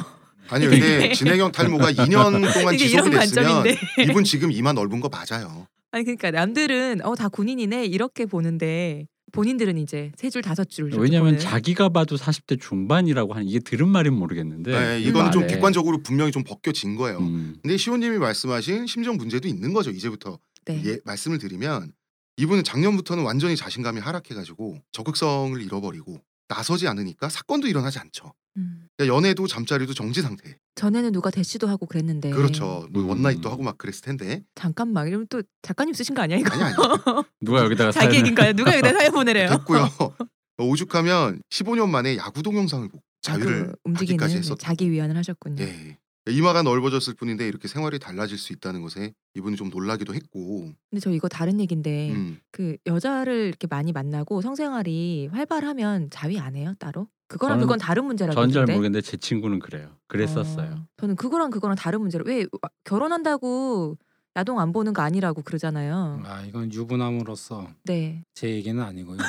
[0.50, 4.04] 아니 근데 진행형 탈모가 2년 동안 지속이 이런 됐으면 관점인데.
[4.10, 5.68] 이분 지금 이마 넓은 거 맞아요.
[5.92, 10.92] 아니 그러니까 남들은 어 다 군인이네 이렇게 보는데 본인들은 이제 세 줄 다섯 줄.
[10.94, 11.40] 왜냐하면 보는.
[11.40, 15.54] 자기가 봐도 40대 중반이라고 하는 이게 들은 말은 모르겠는데 네, 그 이거는 좀 말에.
[15.54, 17.20] 객관적으로 분명히 좀 벗겨진 거예요.
[17.20, 19.90] 음, 근데 시호님이 말씀하신 심정 문제도 있는 거죠.
[19.92, 20.82] 이제부터 네.
[20.86, 21.94] 예, 말씀을 드리면
[22.38, 28.34] 이분은 작년부터는 완전히 자신감이 하락해가지고 적극성을 잃어버리고 나서지 않으니까 사건도 일어나지 않죠.
[28.58, 28.81] 음.
[29.02, 30.58] 그러니까 연애도 잠자리도 정지 상태.
[30.76, 32.30] 전에는 누가 대시도 하고 그랬는데.
[32.30, 32.88] 그렇죠.
[32.92, 33.10] 뭐 음.
[33.10, 36.54] 원나잇도 하고 막 그랬을 텐데 잠깐만 이러면 또 작가님 쓰신 거 아니야 이거?
[36.54, 36.76] 아니 아니
[37.42, 38.54] 누가 여기다가 자기 얘긴가요?
[38.54, 39.50] 누가 여기다 사연 보내래요?
[39.50, 39.88] 됐고요.
[40.60, 44.60] 오죽하면 15년 만에 야구 동영상을 보고 자유를 아, 그 움직이는 받기까지 했었.
[44.60, 45.64] 자기 위안을 하셨군요.
[45.64, 45.98] 예.
[46.30, 50.72] 이마가 넓어졌을 뿐인데 이렇게 생활이 달라질 수 있다는 것에 이분이 좀 놀라기도 했고.
[50.90, 52.40] 근데 저 이거 다른 얘긴데 음.
[52.52, 57.08] 그 여자를 이렇게 많이 만나고 성생활이 활발하면 자위 안 해요 따로?
[57.28, 58.64] 그거랑 저는- 그건 다른 문제라고 전 잘?
[58.66, 59.96] 모르겠는데 제 친구는 그래요.
[60.08, 60.72] 그랬었어요.
[60.74, 63.98] 어, 저는 그거랑 그거랑 다른 문제로 왜 와- 결혼한다고
[64.36, 66.22] 야동 안 보는 거 아니라고 그러잖아요.
[66.26, 68.24] 아 이건 유부남으로서 네.
[68.34, 69.18] 제 얘기는 아니고요.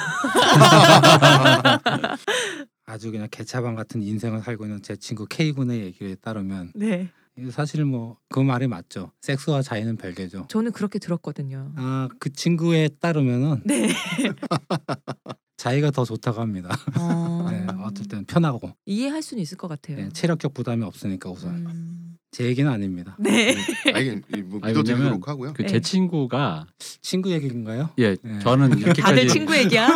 [2.93, 7.09] 아주 그냥 개차반 같은 인생을 살고 있는 제 친구 K 군의 얘기에 따르면 네.
[7.51, 9.13] 사실 뭐 그 말이 맞죠.
[9.23, 10.47] 섹스와 자유는 별개죠.
[10.49, 11.73] 저는 그렇게 들었거든요.
[11.77, 13.89] 아 그 친구에 따르면은 네.
[15.57, 16.77] 자기가 더 좋다고 합니다.
[16.99, 17.47] 어...
[17.51, 19.97] 네, 어떨 때는 편하고 이해할 수는 있을 것 같아요.
[19.97, 22.17] 네, 체력적 부담이 없으니까 우선 음...
[22.31, 23.17] 제 얘기는 아닙니다.
[23.21, 23.55] 네.
[23.95, 24.11] 아니
[24.45, 25.53] 뭐 믿어드리도록 왜냐면 하고요.
[25.55, 25.69] 그 네.
[25.69, 27.91] 제 친구가 친구 얘기인가요?
[27.99, 28.39] 예 네.
[28.41, 29.89] 저는 이렇게까지 다들 친구 얘기야?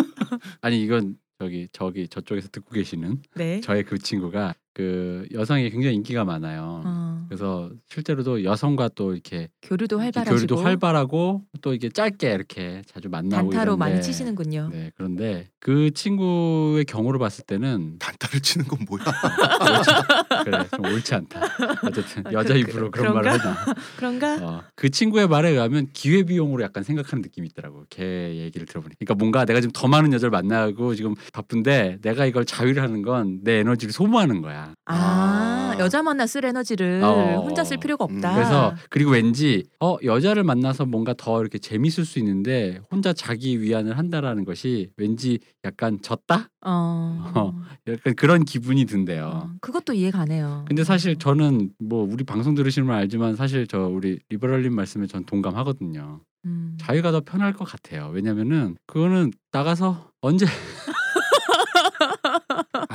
[0.61, 3.61] 아니 이건 저기 저기 저쪽에서 듣고 계시는 네.
[3.61, 6.83] 저의 그 친구가 그 여성이 굉장히 인기가 많아요.
[6.85, 13.09] 어, 그래서 실제로도 여성과 또 이렇게 교류도 활발하시고 교류도 활발하고 또 이게 짧게 이렇게 자주
[13.09, 14.69] 만나고 단타로 많이 이런데 치시는군요.
[14.71, 19.03] 네 그런데 그 친구의 경우를 봤을 때는 단타를 치는 건 뭐야?
[20.45, 21.41] 그래 좀 옳지 않다.
[21.85, 23.31] 어쨌든 아, 여자 그- 입으로 그- 그런 말을?
[23.33, 23.57] 하나.
[23.97, 24.35] 그런가?
[24.45, 27.85] 어, 그 친구의 말에 의하면 기회 비용으로 약간 생각하는 느낌이 있더라고.
[27.89, 28.95] 걔 얘기를 들어보니.
[28.99, 33.41] 그러니까 뭔가 내가 지금 더 많은 여자를 만나고 지금 바쁜데 내가 이걸 자유를 하는 건
[33.43, 34.66] 내 에너지를 소모하는 거야.
[34.87, 35.77] 아, 아.
[35.79, 37.43] 여자 만나 쓸 에너지를 어.
[37.43, 38.35] 혼자 쓸 필요가 없다.
[38.35, 43.99] 그래서 그리고 왠지 어 여자를 만나서 뭔가 더 이렇게 재밌을 수 있는데 혼자 자기 위안을
[43.99, 46.49] 한다라는 것이 왠지 약간 졌다?
[46.65, 47.63] 어, 어.
[47.89, 49.25] 약간 그런 기분이 든대요.
[49.27, 50.65] 어, 그것도 이해 가네요.
[50.67, 55.25] 근데 사실 저는 뭐 우리 방송 들으시는 분 알지만 사실 저 우리 리버럴님 말씀에 전
[55.25, 56.21] 동감하거든요.
[56.47, 56.77] 음.
[56.81, 58.11] 자기가 더 편할 것 같아요.
[58.13, 60.47] 왜냐면은 그거는 나가서 언제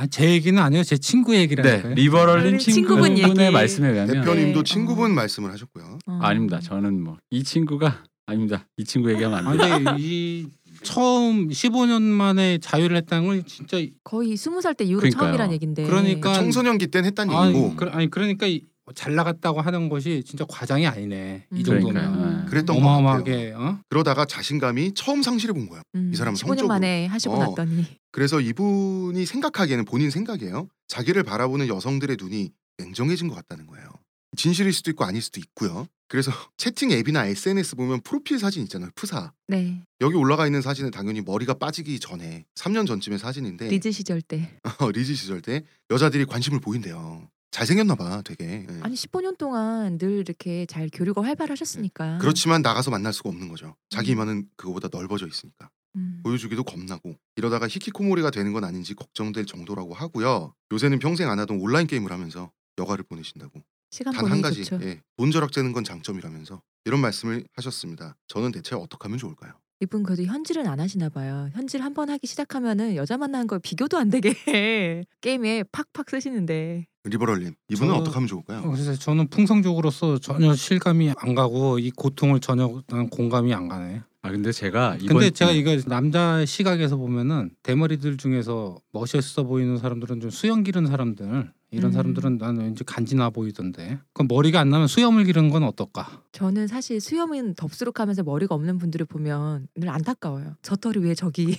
[0.02, 0.82] 아, 제 얘기는 아니에요.
[0.82, 1.94] 제 친구 네 얘기라니까요.
[1.94, 3.50] 리버럴님 친구분 얘기.
[3.52, 4.72] 말씀에 의하면 대표님도 네.
[4.74, 5.98] 친구분 말씀을 하셨고요.
[6.08, 6.18] 어.
[6.20, 6.58] 아닙니다.
[6.58, 8.66] 저는 뭐 이 친구가 아닙니다.
[8.76, 9.74] 이 친구 얘기하면 아, 안 돼요.
[9.84, 10.46] 근데 이
[10.82, 15.08] 처음 15년 만에 자유를 했다는 건 진짜 거의 스무 살때 이후로.
[15.08, 15.84] 처음이란 얘긴데.
[15.84, 18.62] 그러니까 청소년기 땐 했다는 아니, 얘기고 그, 아니 그러니까 이-
[18.94, 21.46] 잘 나갔다고 하는 것이 진짜 과장이 아니네.
[21.52, 21.64] 이 음.
[21.64, 22.40] 정도면 그러니까요.
[22.42, 22.50] 네.
[22.50, 22.76] 그랬던.
[22.76, 23.78] 어마어마하게 어?
[23.88, 25.82] 그러다가 자신감이 처음 상실해 본 거예요.
[25.94, 26.68] 음, 이 사람은 15년 성적으로.
[26.68, 27.38] 만에 하시고 어.
[27.48, 30.68] 났더니 그래서 이분이 생각하기에는 본인 생각이에요.
[30.88, 33.86] 자기를 바라보는 여성들의 눈이 냉정해진 것 같다는 거예요.
[34.36, 35.86] 진실일 수도 있고 아닐 수도 있고요.
[36.08, 38.90] 그래서 채팅 앱이나 SNS 보면 프로필 사진 있잖아요.
[38.96, 39.32] 프사.
[39.46, 44.50] 네 여기 올라가 있는 사진은 당연히 머리가 빠지기 전에 3년 전쯤의 사진인데 리즈 시절 때
[44.80, 47.28] 어, 리즈 시절 때 여자들이 관심을 보인대요.
[47.52, 48.66] 잘생겼나 봐, 되게.
[48.68, 48.80] 예.
[48.82, 52.18] 아니 15년 동안 늘 이렇게 잘 교류가 활발하셨으니까.
[52.18, 53.76] 그렇지만 나가서 만날 수가 없는 거죠.
[53.90, 54.12] 자기 음.
[54.14, 55.68] 이마는 그거보다 넓어져 있으니까.
[55.94, 56.20] 음.
[56.24, 60.54] 보여주기도 겁나고 이러다가 히키코모리가 되는 건 아닌지 걱정될 정도라고 하고요.
[60.72, 63.62] 요새는 평생 안 하던 온라인 게임을 하면서 여가를 보내신다고.
[63.90, 64.82] 시간 단 한 보내기 가지, 좋죠.
[64.86, 68.16] 예, 돈저락 재는 건 장점이라면서 이런 말씀을 하셨습니다.
[68.28, 69.52] 저는 대체 어떻게 하면 좋을까요?
[69.80, 71.50] 이분 그래도 현질은 안 하시나 봐요.
[71.52, 74.32] 현질 한 번 하기 시작하면은 여자 만나는 걸 비교도 안 되게
[75.20, 76.86] 게임에 팍팍 쓰시는데.
[77.12, 78.60] 리버럴님, 이분은 저- 어떻게 하면 좋을까요?
[78.60, 84.02] 어, 그래서 저는 풍성적으로서 전혀 실감이 안 가고 이 고통을 전혀 난 공감이 안 가네.
[84.24, 90.20] 아 근데 제가 이번 근데 제가 이거 남자 시각에서 보면은 대머리들 중에서 멋있어 보이는 사람들은
[90.20, 91.92] 좀 수염 기른 사람들 이런 음.
[91.92, 93.98] 사람들은 나는 왠지 간지나 보이던데.
[94.12, 96.22] 그럼 머리가 안 나면 수염을 기르는 건 어떨까?
[96.32, 100.56] 저는 사실 수염은 덥수룩하면서 머리가 없는 분들을 보면 늘 안타까워요.
[100.62, 101.44] 저 털이 왜 저기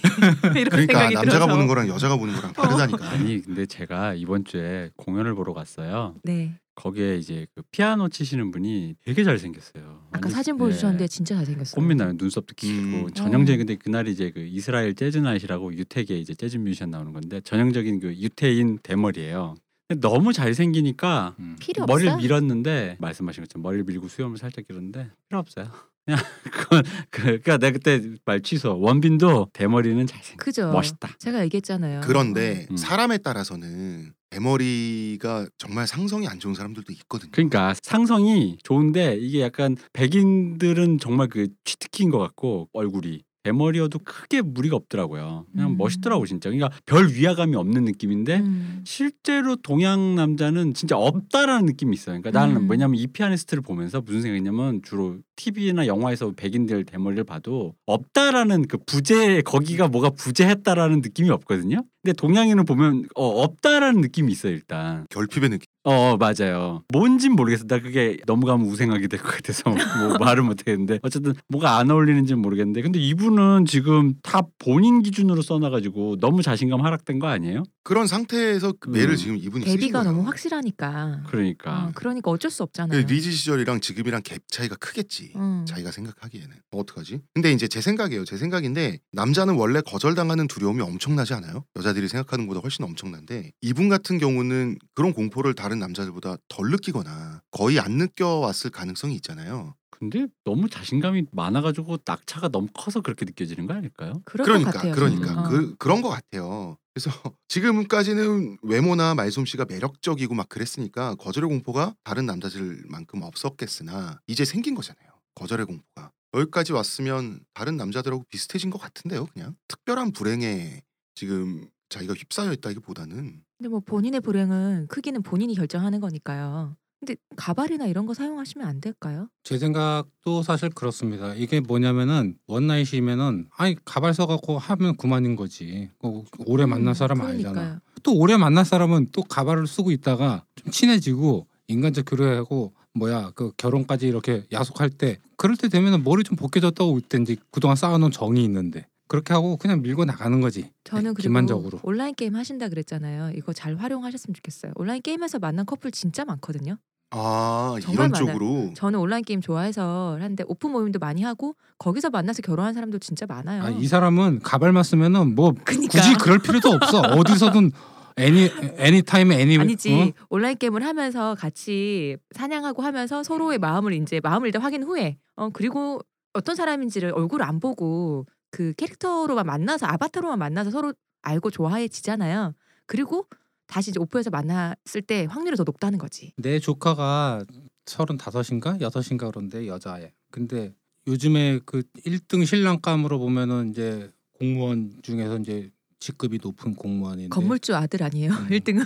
[0.56, 1.48] 이런 그러니까 생각이 남자가 들어서.
[1.48, 3.10] 보는 거랑 여자가 보는 거랑 다르다니까.
[3.12, 6.16] 아니 근데 제가 이번 주에 공연을 보러 갔어요.
[6.24, 6.60] 네.
[6.76, 10.02] 거기에 이제 그 피아노 치시는 분이 되게 잘 생겼어요.
[10.12, 11.80] 아까 사진 보여주셨는데 진짜 잘 생겼어요.
[11.80, 13.14] 꽃빛나는 눈썹도 길고 음.
[13.14, 13.66] 전형적인 어.
[13.66, 18.16] 근데 그날이 이제 그 이스라엘 재즈 나잇이라고 유택의 이제 재즈 뮤지션 나오는 건데 전형적인 그
[18.16, 19.54] 유태인 대머리예요.
[20.00, 21.56] 너무 잘 생기니까 음.
[21.60, 22.22] 필요 머리를 없어?
[22.22, 25.70] 밀었는데 말씀하신 것처럼 머리를 밀고 수염을 살짝 기르는데 필요 없어요.
[26.06, 28.78] 그냥 그건 그 그러니까 내가 그때 말 취소.
[28.80, 30.36] 원빈도 대머리는 잘생.
[30.38, 30.70] 그죠.
[30.72, 31.16] 멋있다.
[31.18, 32.02] 제가 얘기했잖아요.
[32.04, 32.76] 그런데 음.
[32.78, 37.32] 사람에 따라서는 대머리가 정말 상성이 안 좋은 사람들도 있거든요.
[37.32, 44.76] 그러니까 상성이 좋은데 이게 약간 백인들은 정말 그 취특기인 것 같고 얼굴이 대머리여도 크게 무리가
[44.78, 45.46] 없더라고요.
[45.52, 45.78] 그냥 음.
[45.78, 46.50] 멋있더라고 진짜.
[46.50, 48.82] 그러니까 별 위화감이 없는 느낌인데 음.
[48.86, 52.20] 실제로 동양 남자는 진짜 없다라는 느낌이 있어요.
[52.22, 52.68] 그러니까 나는 음.
[52.68, 59.42] 뭐냐면 이 피아니스트를 보면서 무슨 생각이냐면 주로 TV나 영화에서 백인들 대머리를 봐도 없다라는 그 부재
[59.42, 61.84] 거기가 뭐가 부재했다라는 느낌이 없거든요.
[62.02, 65.06] 근데 동양인을 보면 어, 없다라는 느낌이 있어요 일단.
[65.10, 65.73] 결핍의 느낌.
[65.86, 66.82] 어, 어 맞아요.
[66.94, 67.66] 뭔진 모르겠어.
[67.68, 69.64] 나 그게 넘어가면 우생하게 될 것 같아서
[70.10, 76.18] 뭐 말을 못하겠는데 어쨌든 뭐가 안 어울리는지는 모르겠는데 근데 이분은 지금 다 본인 기준으로 써놔가지고
[76.22, 77.64] 너무 자신감 하락된 거 아니에요?
[77.84, 78.94] 그런 상태에서 그 음.
[78.94, 79.66] 매를 지금 이분이
[80.04, 80.18] 거예요.
[80.18, 81.24] 너무 확실하니까.
[81.28, 83.06] 그러니까 어, 그러니까 어쩔 수그 없잖아요.
[83.06, 85.34] 리즈 시절이랑 지금이랑 갭 차이가 크겠지.
[85.36, 85.66] 음.
[85.68, 87.22] 자기가 생각하기에는 어, 어떡하지?
[87.34, 88.24] 근데 이제 제 생각이에요.
[88.26, 91.66] 제 생각인데 남자는 원래 거절당하는 두려움이 엄청나지 않아요?
[91.76, 97.80] 여자들이 생각하는 것보다 훨씬 엄청난데 이분 같은 경우는 그런 공포를 다른 남자들보다 덜 느끼거나 거의
[97.80, 99.76] 안 느껴왔을 가능성이 있잖아요.
[100.10, 104.22] 근데 너무 자신감이 많아가지고 낙차가 너무 커서 그렇게 느껴지는 거 아닐까요?
[104.26, 104.96] 그러니까 것 같아요.
[104.96, 105.40] 그러니까 저는.
[105.40, 105.50] 어.
[105.50, 106.78] 그, 그런 것 같아요.
[106.94, 107.10] 그래서
[107.48, 115.08] 지금까지는 외모나 말솜씨가 매력적이고 막 그랬으니까 거절의 공포가 다른 남자들만큼 없었겠으나 이제 생긴 거잖아요.
[115.36, 119.28] 거절의 공포가 여기까지 왔으면 다른 남자들하고 비슷해진 것 같은데요.
[119.28, 120.82] 그냥 특별한 불행에
[121.16, 126.76] 지금 자기가 휩싸여 있다기보다는 근데 뭐 본인의 불행은 크기는 본인이 결정하는 거니까요.
[127.06, 129.28] 근데 가발이나 이런 거 사용하시면 안 될까요?
[129.44, 131.34] 제 생각도 사실 그렇습니다.
[131.36, 135.90] 이게 뭐냐면은 원나잇이면은 아니 가발 써갖고 하면 그만인 거지.
[136.00, 137.50] 그 오래 만난 음, 사람 그러니까요.
[137.50, 137.82] 아니잖아.
[138.04, 144.08] 또 오래 만난 사람은 또 가발을 쓰고 있다가 좀 친해지고 인간적 교류하고 뭐야 그 결혼까지
[144.08, 149.34] 이렇게 야속할 때 그럴 때 되면은 머리 좀 벗겨졌다고 있든지 그동안 쌓아놓은 정이 있는데 그렇게
[149.34, 150.72] 하고 그냥 밀고 나가는 거지.
[150.86, 151.80] 저는 그리고 기만적으로.
[151.84, 153.32] 온라인 게임 하신다 그랬잖아요.
[153.36, 154.72] 이거 잘 활용하셨으면 좋겠어요.
[154.76, 156.78] 온라인 게임에서 만난 커플 진짜 많거든요.
[157.16, 158.26] 아 정말 이런 많아요.
[158.26, 163.28] 쪽으로 저는 온라인 게임 좋아해서 하는데 오픈 모임도 많이 하고 거기서 만나서 결혼한 사람도 진짜
[163.28, 163.64] 많아요.
[163.64, 165.92] 아, 이 사람은 가발만 쓰면은 뭐 그니까.
[165.92, 167.00] 굳이 그럴 필요도 없어.
[167.02, 167.72] 어디서든
[168.18, 170.24] any anytime any 아니지 어?
[170.30, 176.00] 온라인 게임을 하면서 같이 사냥하고 하면서 서로의 마음을 이제 마음을 일단 확인 후에 어 그리고
[176.34, 182.54] 어떤 사람인지를 얼굴 안 보고 그 캐릭터로만 만나서 아바타로만 만나서 서로 알고 좋아해지잖아요.
[182.86, 183.28] 그리고
[183.68, 186.34] 다시 이제 오프에서 만났을 때 확률이 더 높다는 거지.
[186.38, 187.46] 내 조카가
[187.86, 190.12] 서른다섯인가 여섯인가 그런데 여자애.
[190.32, 190.74] 근데
[191.08, 198.32] 요즘에 그 1등 신랑감으로 보면은 이제 공무원 중에서 이제 직급이 높은 공무원인데 건물주 아들 아니에요?
[198.32, 198.48] 음.
[198.50, 198.84] 1등은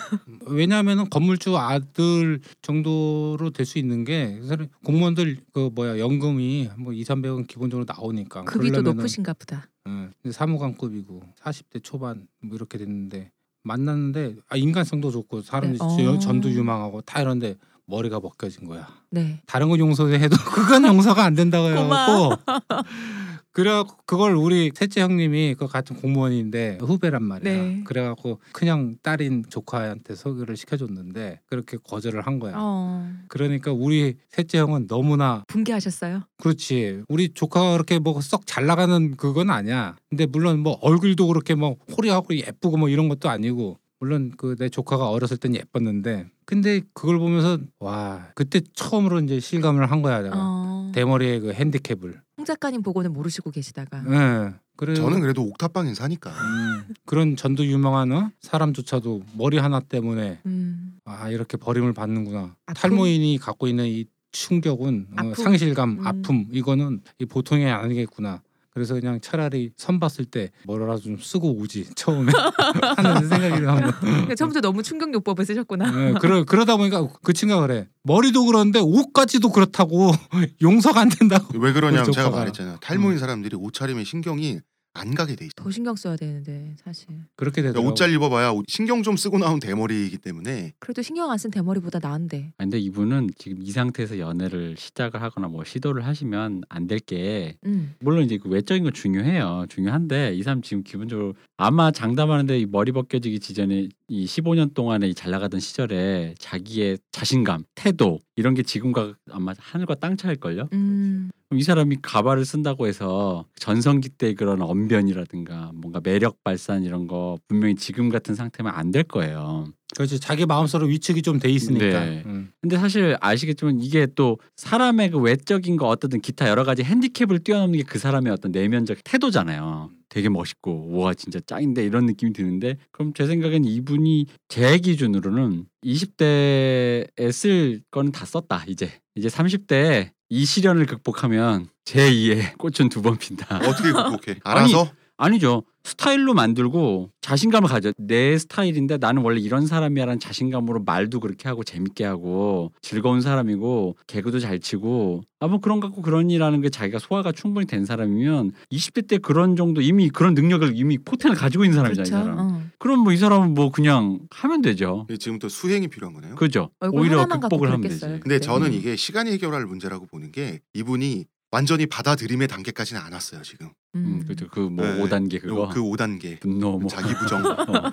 [0.47, 4.39] 왜냐하면은 건물주 아들 정도로 될 수 있는 게
[4.83, 9.67] 공무원들 그 뭐야 연금이 뭐 2, 300원 기본적으로 나오니까 급이 또 높으신가 보다.
[9.87, 13.31] 예, 근데 사무관급이고 40대 초반 뭐 이렇게 됐는데
[13.67, 16.05] 만났는데 아 인간성도 좋고 사람이 네.
[16.05, 16.19] 어.
[16.19, 18.87] 전도 유망하고 다 이런데 머리가 벗겨진 거야.
[19.09, 19.39] 네.
[19.45, 21.67] 다른 건 용서해도 그건 용서가 안 된다고.
[21.67, 22.35] 해갖고
[23.57, 27.51] 그래갖고 그걸 우리 셋째 형님이 그 같은 공무원인데 후배란 말이야.
[27.51, 27.81] 네.
[27.85, 32.53] 그래갖고 그냥 딸인 조카한테 소개를 시켜줬는데 그렇게 거절을 한 거야.
[32.55, 33.11] 어.
[33.27, 36.21] 그러니까 우리 셋째 형은 너무나 붕괴하셨어요?
[36.37, 37.01] 그렇지.
[37.09, 39.95] 우리 조카가 그렇게 뭐 썩 잘 나가는 그건 아니야.
[40.07, 44.69] 근데 물론 뭐 얼굴도 그렇게 뭐 호리하고 예쁘고 뭐 이런 것도 아니고 물론 그 내
[44.69, 50.35] 조카가 어렸을 땐 예뻤는데 근데 그걸 보면서 와 그때 처음으로 이제 실감을 한 거야 내가
[50.37, 50.91] 어.
[50.93, 52.21] 대머리의 그 핸디캡을.
[52.37, 54.53] 홍 작가님 보고는 모르시고 계시다가 예.
[54.75, 58.31] 그래 저는 그래도 옥탑방에 사니까 음, 그런 전도 유명한 어?
[58.41, 60.99] 사람조차도 머리 하나 때문에 음.
[61.05, 62.55] 아 이렇게 버림을 받는구나.
[62.67, 62.73] 아픔?
[62.81, 65.33] 탈모인이 갖고 있는 이 충격은 어?
[65.33, 66.07] 상실감, 음.
[66.07, 68.41] 아픔 이거는 이 보통이 아니겠구나.
[68.77, 72.31] 그래서 그냥 차라리 선 봤을 때 뭐라도 좀 쓰고 오지 처음에
[72.95, 73.91] 하는 생각이 한번.
[73.99, 76.09] 그러니까 처음부터 너무 충격 요법을 쓰셨구나.
[76.09, 80.11] 예, 그러 그러다 보니까 그 친구가 그래 머리도 그런데 옷까지도 그렇다고
[80.61, 81.57] 용서가 안 된다고.
[81.57, 82.29] 왜 그러냐면 제가.
[82.29, 82.77] 말했잖아요.
[82.81, 84.59] 탈모인 사람들이 옷차림에 신경이
[84.97, 85.51] 안 가게 돼 있어.
[85.55, 87.07] 더 신경 써야 되는데 사실.
[87.35, 87.73] 그렇게 되더라고.
[87.81, 91.99] 그러니까 옷잘 입어봐야 옷- 신경 좀 쓰고 나온 대머리이기 때문에 그래도 신경 안 쓴 대머리보다
[91.99, 92.53] 나은데.
[92.57, 97.57] 아, 근데 이분은 지금 이 상태에서 연애를 시작을 하거나 뭐 시도를 하시면 안 될 게
[97.65, 97.93] 음.
[97.99, 99.65] 물론 이제 그 외적인 거 중요해요.
[99.69, 105.31] 중요한데 이 사람 지금 기본적으로 아마 장담하는데 이 머리 벗겨지기 직전에 이 15년 동안에 이잘
[105.31, 110.69] 나가던 시절에 자기의 자신감, 태도 이런 게 지금과 아마 하늘과 땅 차일 걸요.
[110.73, 111.29] 음.
[111.53, 117.75] 이 사람이 가발을 쓴다고 해서 전성기 때 그런 언변이라든가 뭔가 매력 발산 이런 거 분명히
[117.75, 119.65] 지금 같은 상태면 안 될 거예요.
[119.95, 122.03] 그렇지 자기 마음속으로 위축이 좀 돼 있으니까.
[122.05, 122.23] 네.
[122.25, 122.51] 음.
[122.61, 127.79] 근데 사실 아시겠지만 이게 또 사람의 그 외적인 거 어떻든 기타 여러 가지 핸디캡을 뛰어넘는
[127.79, 129.91] 게 그 사람의 어떤 내면적 태도잖아요.
[130.09, 137.31] 되게 멋있고 와 진짜 짱인데 이런 느낌이 드는데 그럼 제 생각엔 이분이 제 기준으로는 20대에
[137.31, 143.17] 쓸 거는 다 썼다 이제 이제 30대에 이 시련을 극복하면 제 2의 꽃은 두 번
[143.17, 143.57] 핀다.
[143.63, 144.39] 어떻게 극복해?
[144.43, 145.63] 알아서 아니죠.
[145.87, 147.91] 스타일로 만들고 자신감을 가져.
[147.97, 154.39] 내 스타일인데 나는 원래 이런 사람이야라는 자신감으로 말도 그렇게 하고 재밌게 하고 즐거운 사람이고 개그도
[154.39, 159.17] 잘 치고 아뭐 그런 갖고 그런 일하는 게 자기가 소화가 충분히 된 사람이면 20대 때
[159.17, 162.07] 그런 정도 이미 그런 능력을 이미 포텐을 가지고 있는 사람이잖아요.
[162.07, 162.37] 이 그렇죠.
[162.37, 162.39] 사람.
[162.55, 162.61] 어.
[162.79, 165.07] 그럼 뭐 이 사람은 뭐 그냥 하면 되죠.
[165.19, 166.35] 지금부터 수행이 필요한 거네요.
[166.35, 166.69] 그죠?
[166.91, 168.01] 오히려 극복을 하면 되지.
[168.01, 168.39] 근데 그때.
[168.39, 168.73] 저는 음.
[168.73, 173.69] 이게 시간이 해결할 문제라고 보는 게 이분이 완전히 받아들임의 단계까지는 안 왔어요 지금.
[173.95, 174.47] 음, 그죠.
[174.49, 174.97] 그뭐 네.
[175.01, 175.69] 5단계 그거.
[175.69, 177.91] 그 5단계 분노 뭐 자기 부정, 어,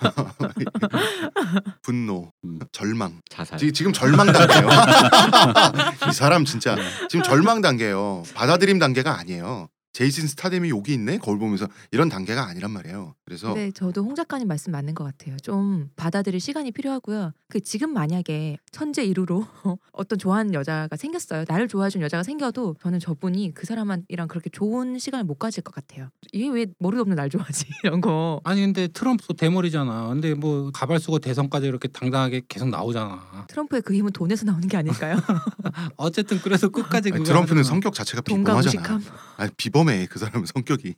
[1.83, 3.21] 분노, 음, 절망.
[3.31, 3.59] 자살.
[3.59, 4.69] 지- 지금 절망 단계예요.
[6.11, 6.77] 이 사람 진짜
[7.09, 8.25] 지금 절망 단계예요.
[8.35, 9.69] 받아들임 단계가 아니에요.
[9.95, 13.15] 제이슨 스타뎀이 여기 있네 거울 보면서 이런 단계가 아니란 말이에요.
[13.25, 15.37] 그래서 네, 저도 홍 작가님 말씀 맞는 것 같아요.
[15.39, 17.33] 좀 받아들일 시간이 필요하고요.
[17.49, 19.47] 그 지금 만약에 천재 이루로
[19.93, 21.45] 어떤 좋아하는 여자가 생겼어요.
[21.47, 26.09] 나를 좋아해준 여자가 생겨도 저는 저분이 그 사람이랑 그렇게 좋은 시간을 못 가질 것 같아요.
[26.33, 28.41] 이게 왜 머리도 없는 날 좋아하지 이런 거.
[28.43, 30.09] 아니 근데 트럼프도 대머리잖아.
[30.09, 33.47] 근데 뭐 가발 쓰고 대선까지 이렇게 당당하게 계속 나오잖아.
[33.47, 35.15] 트럼프의 그 힘은 돈에서 나오는 게 아닐까요?
[35.97, 37.63] 어쨌든 그래서 끝까지 아니, 트럼프는 하잖아.
[37.63, 39.01] 성격 자체가 비범하잖아.
[39.37, 40.95] 아니 비범 해 그 사람은 성격이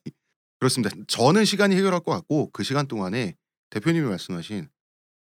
[0.59, 0.95] 그렇습니다.
[1.07, 3.37] 저는 시간이 해결할 것 같고 그 시간 동안에
[3.71, 4.69] 대표님이 말씀하신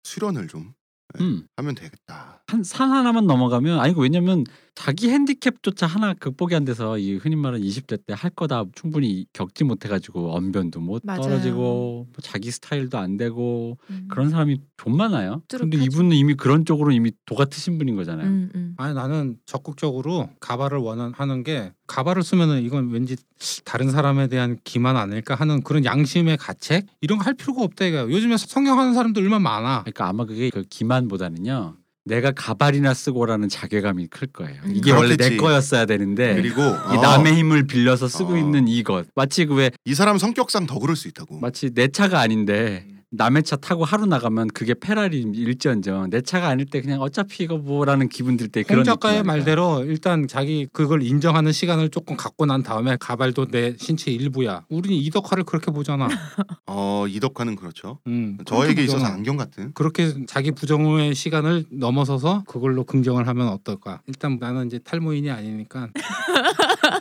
[0.05, 0.75] 수련을 좀
[1.21, 1.47] 음.
[1.57, 2.44] 하면 되겠다.
[2.47, 7.65] 한 산 하나만 넘어가면 아니고 왜냐면 자기 핸디캡조차 하나 극복이 안 돼서 이 흔히 말하는
[7.65, 11.23] 20대 때 할 거다 충분히 겪지 못해 가지고 언변도 못 맞아요.
[11.23, 14.09] 떨어지고 뭐 자기 스타일도 안 되고 음.
[14.11, 15.43] 그런 사람이 좀 많아요.
[15.49, 15.85] 근데 뚜렷하죠.
[15.85, 18.27] 이분은 이미 그런 쪽으로 이미 도가 트신 분인 거잖아요.
[18.27, 18.75] 음, 음.
[18.77, 23.17] 아니 나는 적극적으로 가발을 원하는 게 가발을 쓰면은 이건 왠지
[23.65, 28.11] 다른 사람에 대한 기만 아닐까 하는 그런 양심의 가책 이런 거 할 필요가 없다 이거.
[28.11, 29.81] 요즘에 성형하는 사람들 얼마나 많아.
[29.85, 31.77] 그러니까 아마 그게 그 기만보다는요.
[32.07, 34.61] 내가 가발이나 쓰고라는 자괴감이 클 거예요.
[34.65, 34.73] 음.
[34.75, 35.37] 이게 원래 내 그렇겠지.
[35.39, 38.37] 거였어야 되는데 그리고 이 어, 남의 힘을 빌려서 쓰고 어.
[38.37, 41.39] 있는 이것 마치 그 왜 이 사람 성격상 더 그럴 수 있다고.
[41.41, 42.87] 마치 내 차가 아닌데
[43.17, 47.57] 남의 차 타고 하루 나가면 그게 페라리 일지언정 내 차가 아닐 때 그냥 어차피 이거
[47.59, 49.23] 뭐라는 기분 들때홍 그런 작가의?
[49.23, 54.65] 말대로 일단 자기 그걸 인정하는 시간을 조금 갖고 난 다음에 가발도 내 신체 일부야.
[54.69, 56.09] 우리는 이덕화를 그렇게 보잖아.
[56.67, 57.99] 어 이덕화는 그렇죠.
[58.07, 59.05] 음, 저에게 있어서.
[59.07, 59.73] 안경 같은.
[59.75, 64.01] 그렇게 자기 부정의 시간을 넘어서서 그걸로 긍정을 하면 어떨까?
[64.07, 65.89] 일단 나는 이제 탈모인이 아니니까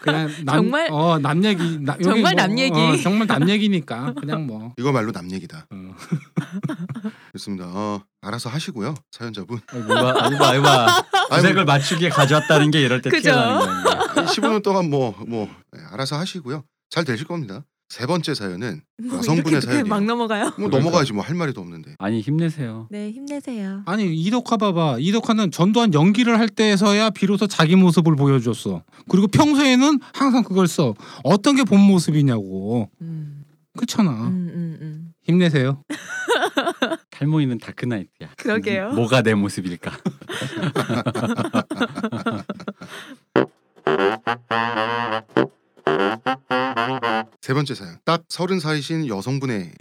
[0.02, 0.90] 그냥 남, 정말?
[0.92, 2.78] 어, 남 얘기 나, 정말 남 얘기.
[2.80, 5.68] 어, 정말 남 얘기니까 그냥 뭐 이거 말로 남 얘기다.
[5.72, 5.96] 어.
[7.32, 7.66] 그렇습니다.
[7.68, 9.60] 어, 알아서 하시고요 사연자분.
[9.68, 10.66] 아이, 뭐가 아이고 아이고
[11.30, 13.32] 구색을 맞추기에 가져왔다는 게 이럴 때 그죠?
[13.32, 14.28] 나는 거예요.
[14.28, 15.50] 15년 동안 뭐 뭐
[15.92, 16.64] 알아서 하시고요.
[16.90, 17.64] 잘 되실 겁니다.
[17.90, 19.86] 세 번째 사연은 뭐 여성분의 이렇게 사연이에요.
[19.86, 20.44] 막 넘어가요?
[20.46, 20.78] 뭐 그러니까.
[20.80, 21.96] 넘어가야지 뭐 할 말이 더 없는데.
[22.00, 22.88] 아니 힘내세요.
[22.90, 23.84] 네, 힘내세요.
[23.86, 30.44] 아니 이덕화 봐봐 이덕화는 전두환 연기를 할 때에서야 비로소 자기 모습을 보여줬어 그리고 평소에는 항상
[30.44, 33.44] 그걸 써 어떤 게 본 모습이냐고 음,
[33.76, 35.03] 그렇잖아 음, 음, 음.
[35.26, 35.84] 힘내세요
[37.12, 38.32] 탈모인은 다크나이트야.
[38.38, 38.90] 그러게요.
[38.92, 39.92] 뭐가 내 모습일까?
[47.42, 47.98] 세 번째 사연.
[48.06, 49.74] 딱 서른 살이신 여성분의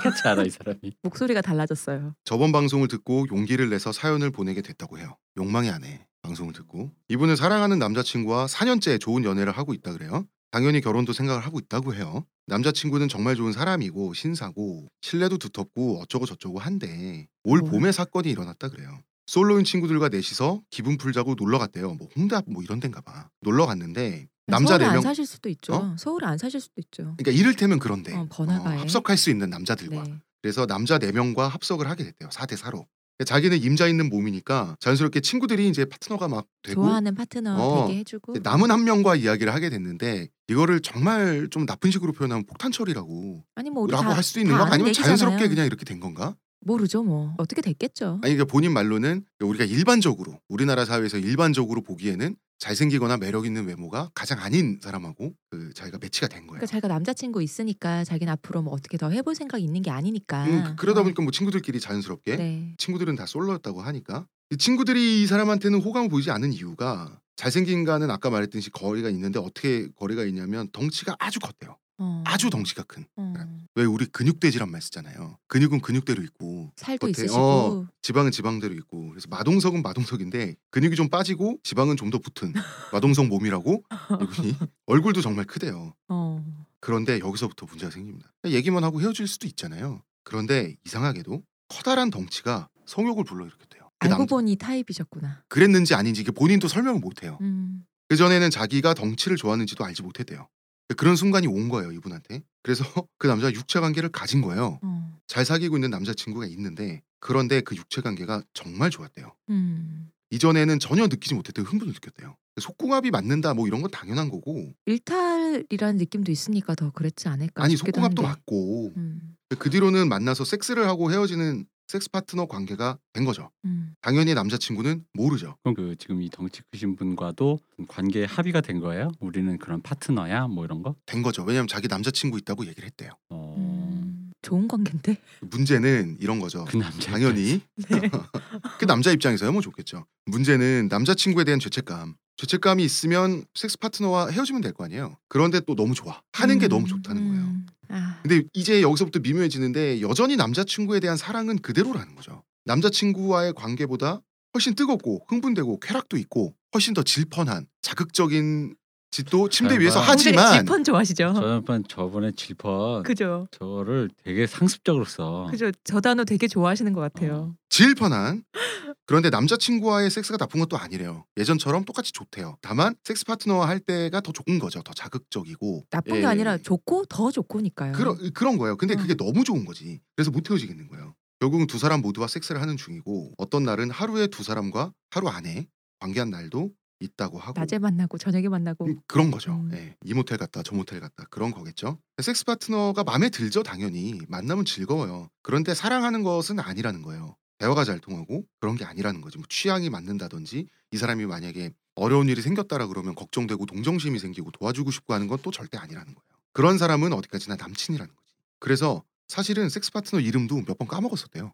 [0.00, 0.78] 같이 알아 이 사람이.
[1.02, 2.14] 목소리가 달라졌어요.
[2.24, 5.16] 저번 방송을 듣고 용기를 내서 사연을 보내게 됐다고 해요.
[5.36, 6.06] 욕망이 안 해.
[6.22, 10.24] 방송을 듣고 이분은 사랑하는 남자친구와 4년째 좋은 연애를 하고 있다 그래요.
[10.50, 12.24] 당연히 결혼도 생각을 하고 있다고 해요.
[12.46, 17.70] 남자친구는 정말 좋은 사람이고 신사고 신뢰도 두텁고 어쩌고 저쩌고 한데 올 뭐?
[17.70, 19.00] 봄에 사건이 일어났다 그래요.
[19.26, 21.94] 솔로인 친구들과 넷이서 기분 풀자고 놀러 갔대요.
[21.94, 23.28] 뭐 홍대 앞 뭐 이런 데인가 봐.
[23.42, 25.74] 놀러 갔는데 남자 서울에 네안명 사실 수도 있죠.
[25.74, 25.96] 어?
[25.98, 27.14] 서울에 안 사실 수도 있죠.
[27.18, 28.78] 그러니까 이를테면 그런데 어, 번화가에.
[28.78, 30.14] 합석할 수 있는 남자들과 네.
[30.40, 32.30] 그래서 남자 4명과 합석을 하게 됐대요.
[32.30, 32.86] 4대 4로.
[33.24, 38.34] 자기는 임자 있는 몸이니까 자연스럽게 친구들이 이제 파트너가 막 되고 좋아하는 파트너 어, 되게 해주고
[38.42, 43.70] 남은 한 명과 이야기를 하게 됐는데 이거를 정말 좀 나쁜 식으로 표현하면 폭탄 처리라고 아니
[43.70, 45.16] 뭐 우리 라고 다, 할 수도 있는 다거 아니면 얘기잖아요.
[45.16, 46.36] 자연스럽게 그냥 이렇게 된 건가?
[46.60, 48.20] 모르죠 뭐 어떻게 됐겠죠.
[48.22, 54.40] 아니 그러니까 본인 말로는 우리가 일반적으로 우리나라 사회에서 일반적으로 보기에는 잘생기거나 매력 있는 외모가 가장
[54.40, 56.58] 아닌 사람하고 그 자기가 매치가 된 거예요.
[56.58, 60.44] 그러니까 자기가 남자친구 있으니까 자기는 앞으로 뭐 어떻게 더 해볼 생각이 있는 게 아니니까.
[60.44, 62.74] 음, 그러다 어, 보니까 뭐 친구들끼리 자연스럽게 네.
[62.78, 68.70] 친구들은 다 솔로였다고 하니까 이 친구들이 이 사람한테는 호감을 보이지 않은 이유가 잘생긴가는 아까 말했듯이
[68.70, 71.76] 거리가 있는데 어떻게 거리가 있냐면 덩치가 아주 컸대요.
[71.98, 73.04] 어, 아주 덩치가 큰.
[73.16, 73.34] 어,
[73.74, 75.36] 왜 우리 근육돼지란 말 쓰잖아요.
[75.48, 77.86] 근육은 근육대로 있고 살도 겉에, 있으시고 어.
[78.02, 82.52] 지방은 지방대로 있고 그래서 마동석은 마동석인데 근육이 좀 빠지고 지방은 좀 더 붙은
[82.92, 83.82] 마동석 몸이라고
[84.22, 84.54] 이분이
[84.86, 85.92] 얼굴도 정말 크대요.
[86.08, 86.44] 어.
[86.80, 88.32] 그런데 여기서부터 문제가 생깁니다.
[88.46, 90.02] 얘기만 하고 헤어질 수도 있잖아요.
[90.24, 93.90] 그런데 이상하게도 커다란 덩치가 성욕을 불러일으켰대요.
[93.98, 95.42] 그 알고 남 보니 타입이셨구나.
[95.48, 97.36] 그랬는지 아닌지 이게 본인도 설명을 못해요.
[97.42, 97.84] 음.
[98.08, 100.48] 그 전에는 자기가 덩치를 좋아하는지도 알지 못했대요.
[100.96, 102.42] 그런 순간이 온 거예요 이분한테.
[102.62, 102.84] 그래서
[103.18, 104.78] 그 남자가 육체 관계를 가진 거예요.
[104.82, 105.18] 어.
[105.26, 109.34] 잘 사귀고 있는 남자친구가 있는데 그런데 그 육체 관계가 정말 좋았대요.
[109.50, 110.10] 음.
[110.30, 112.36] 이전에는 전혀 느끼지 못했던 흥분을 느꼈대요.
[112.60, 118.22] 속궁합이 맞는다 뭐 이런 건 당연한 거고 일탈이라는 느낌도 있으니까 더 그랬지 않을까 아니 속궁합도
[118.22, 118.36] 한데.
[118.36, 119.36] 맞고 음.
[119.58, 123.50] 그 뒤로는 만나서 섹스를 하고 헤어지는 섹스 파트너 관계가 된 거죠.
[123.64, 123.94] 음.
[124.02, 125.56] 당연히 남자친구는 모르죠.
[125.62, 127.58] 그럼 그 지금 이 덩치 크신 분과도
[127.88, 129.10] 관계 합의가 된 거예요?
[129.20, 130.94] 우리는 그런 파트너야 뭐 이런 거?
[131.06, 131.42] 된 거죠.
[131.44, 133.12] 왜냐면 자기 남자친구 있다고 얘기를 했대요.
[133.30, 133.54] 어...
[133.58, 134.30] 음.
[134.42, 135.16] 좋은 관계인데.
[135.40, 136.64] 문제는 이런 거죠.
[136.66, 137.60] 그 남자 당연히
[137.90, 138.10] 네.
[138.78, 140.06] 그 남자 입장에서야 뭐 좋겠죠.
[140.26, 142.14] 문제는 남자친구에 대한 죄책감.
[142.38, 145.16] 죄책감이 있으면 섹스 파트너와 헤어지면 될 거 아니에요.
[145.28, 146.20] 그런데 또 너무 좋아.
[146.32, 146.68] 하는 게 음.
[146.68, 147.42] 너무 좋다는 거예요.
[147.42, 147.66] 음.
[147.90, 148.18] 아.
[148.22, 152.42] 근데 이제 여기서부터 미묘해지는데 여전히 남자친구에 대한 사랑은 그대로라는 거죠.
[152.66, 154.20] 남자친구와의 관계보다
[154.54, 158.74] 훨씬 뜨겁고 흥분되고 쾌락도 있고 훨씬 더 질펀한 자극적인
[159.10, 160.06] 짓도 침대 잘 위에서 봐.
[160.10, 161.32] 하지만 질펀 좋아하시죠?
[161.34, 163.48] 저번 저번에 질펀 그죠.
[163.52, 165.48] 저를 되게 상습적으로 써.
[165.50, 165.72] 그죠.
[165.82, 167.56] 저 단어 되게 좋아하시는 것 같아요.
[167.70, 168.44] 질펀한
[169.08, 171.24] 그런데 남자친구와의 섹스가 나쁜 것도 아니래요.
[171.38, 172.58] 예전처럼 똑같이 좋대요.
[172.60, 174.82] 다만 섹스 파트너와 할 때가 더 좋은 거죠.
[174.82, 176.20] 더 자극적이고 나쁜 예.
[176.20, 177.94] 게 아니라 좋고 더 좋고니까요.
[177.94, 178.76] 그런 그런 거예요.
[178.76, 178.96] 근데 어.
[178.98, 180.02] 그게 너무 좋은 거지.
[180.14, 181.14] 그래서 못 헤어지겠는 거예요.
[181.40, 185.66] 결국은 두 사람 모두와 섹스를 하는 중이고 어떤 날은 하루에 두 사람과 하루 안에
[186.00, 189.52] 관계한 날도 있다고 하고 낮에 만나고 저녁에 만나고 음, 그런 거죠.
[189.52, 189.70] 음.
[189.72, 191.98] 예, 이 모텔 갔다 저 모텔 갔다 그런 거겠죠.
[192.20, 195.30] 섹스 파트너가 마음에 들죠 당연히 만나면 즐거워요.
[195.40, 197.36] 그런데 사랑하는 것은 아니라는 거예요.
[197.58, 199.38] 대화가 잘 통하고 그런 게 아니라는 거지.
[199.38, 205.14] 뭐 취향이 맞는다든지 이 사람이 만약에 어려운 일이 생겼다라 그러면 걱정되고 동정심이 생기고 도와주고 싶고
[205.14, 206.24] 하는 건 또 절대 아니라는 거예요.
[206.52, 208.34] 그런 사람은 어디까지나 남친이라는 거지.
[208.58, 211.52] 그래서 사실은 섹스 파트너 이름도 몇 번 까먹었었대요.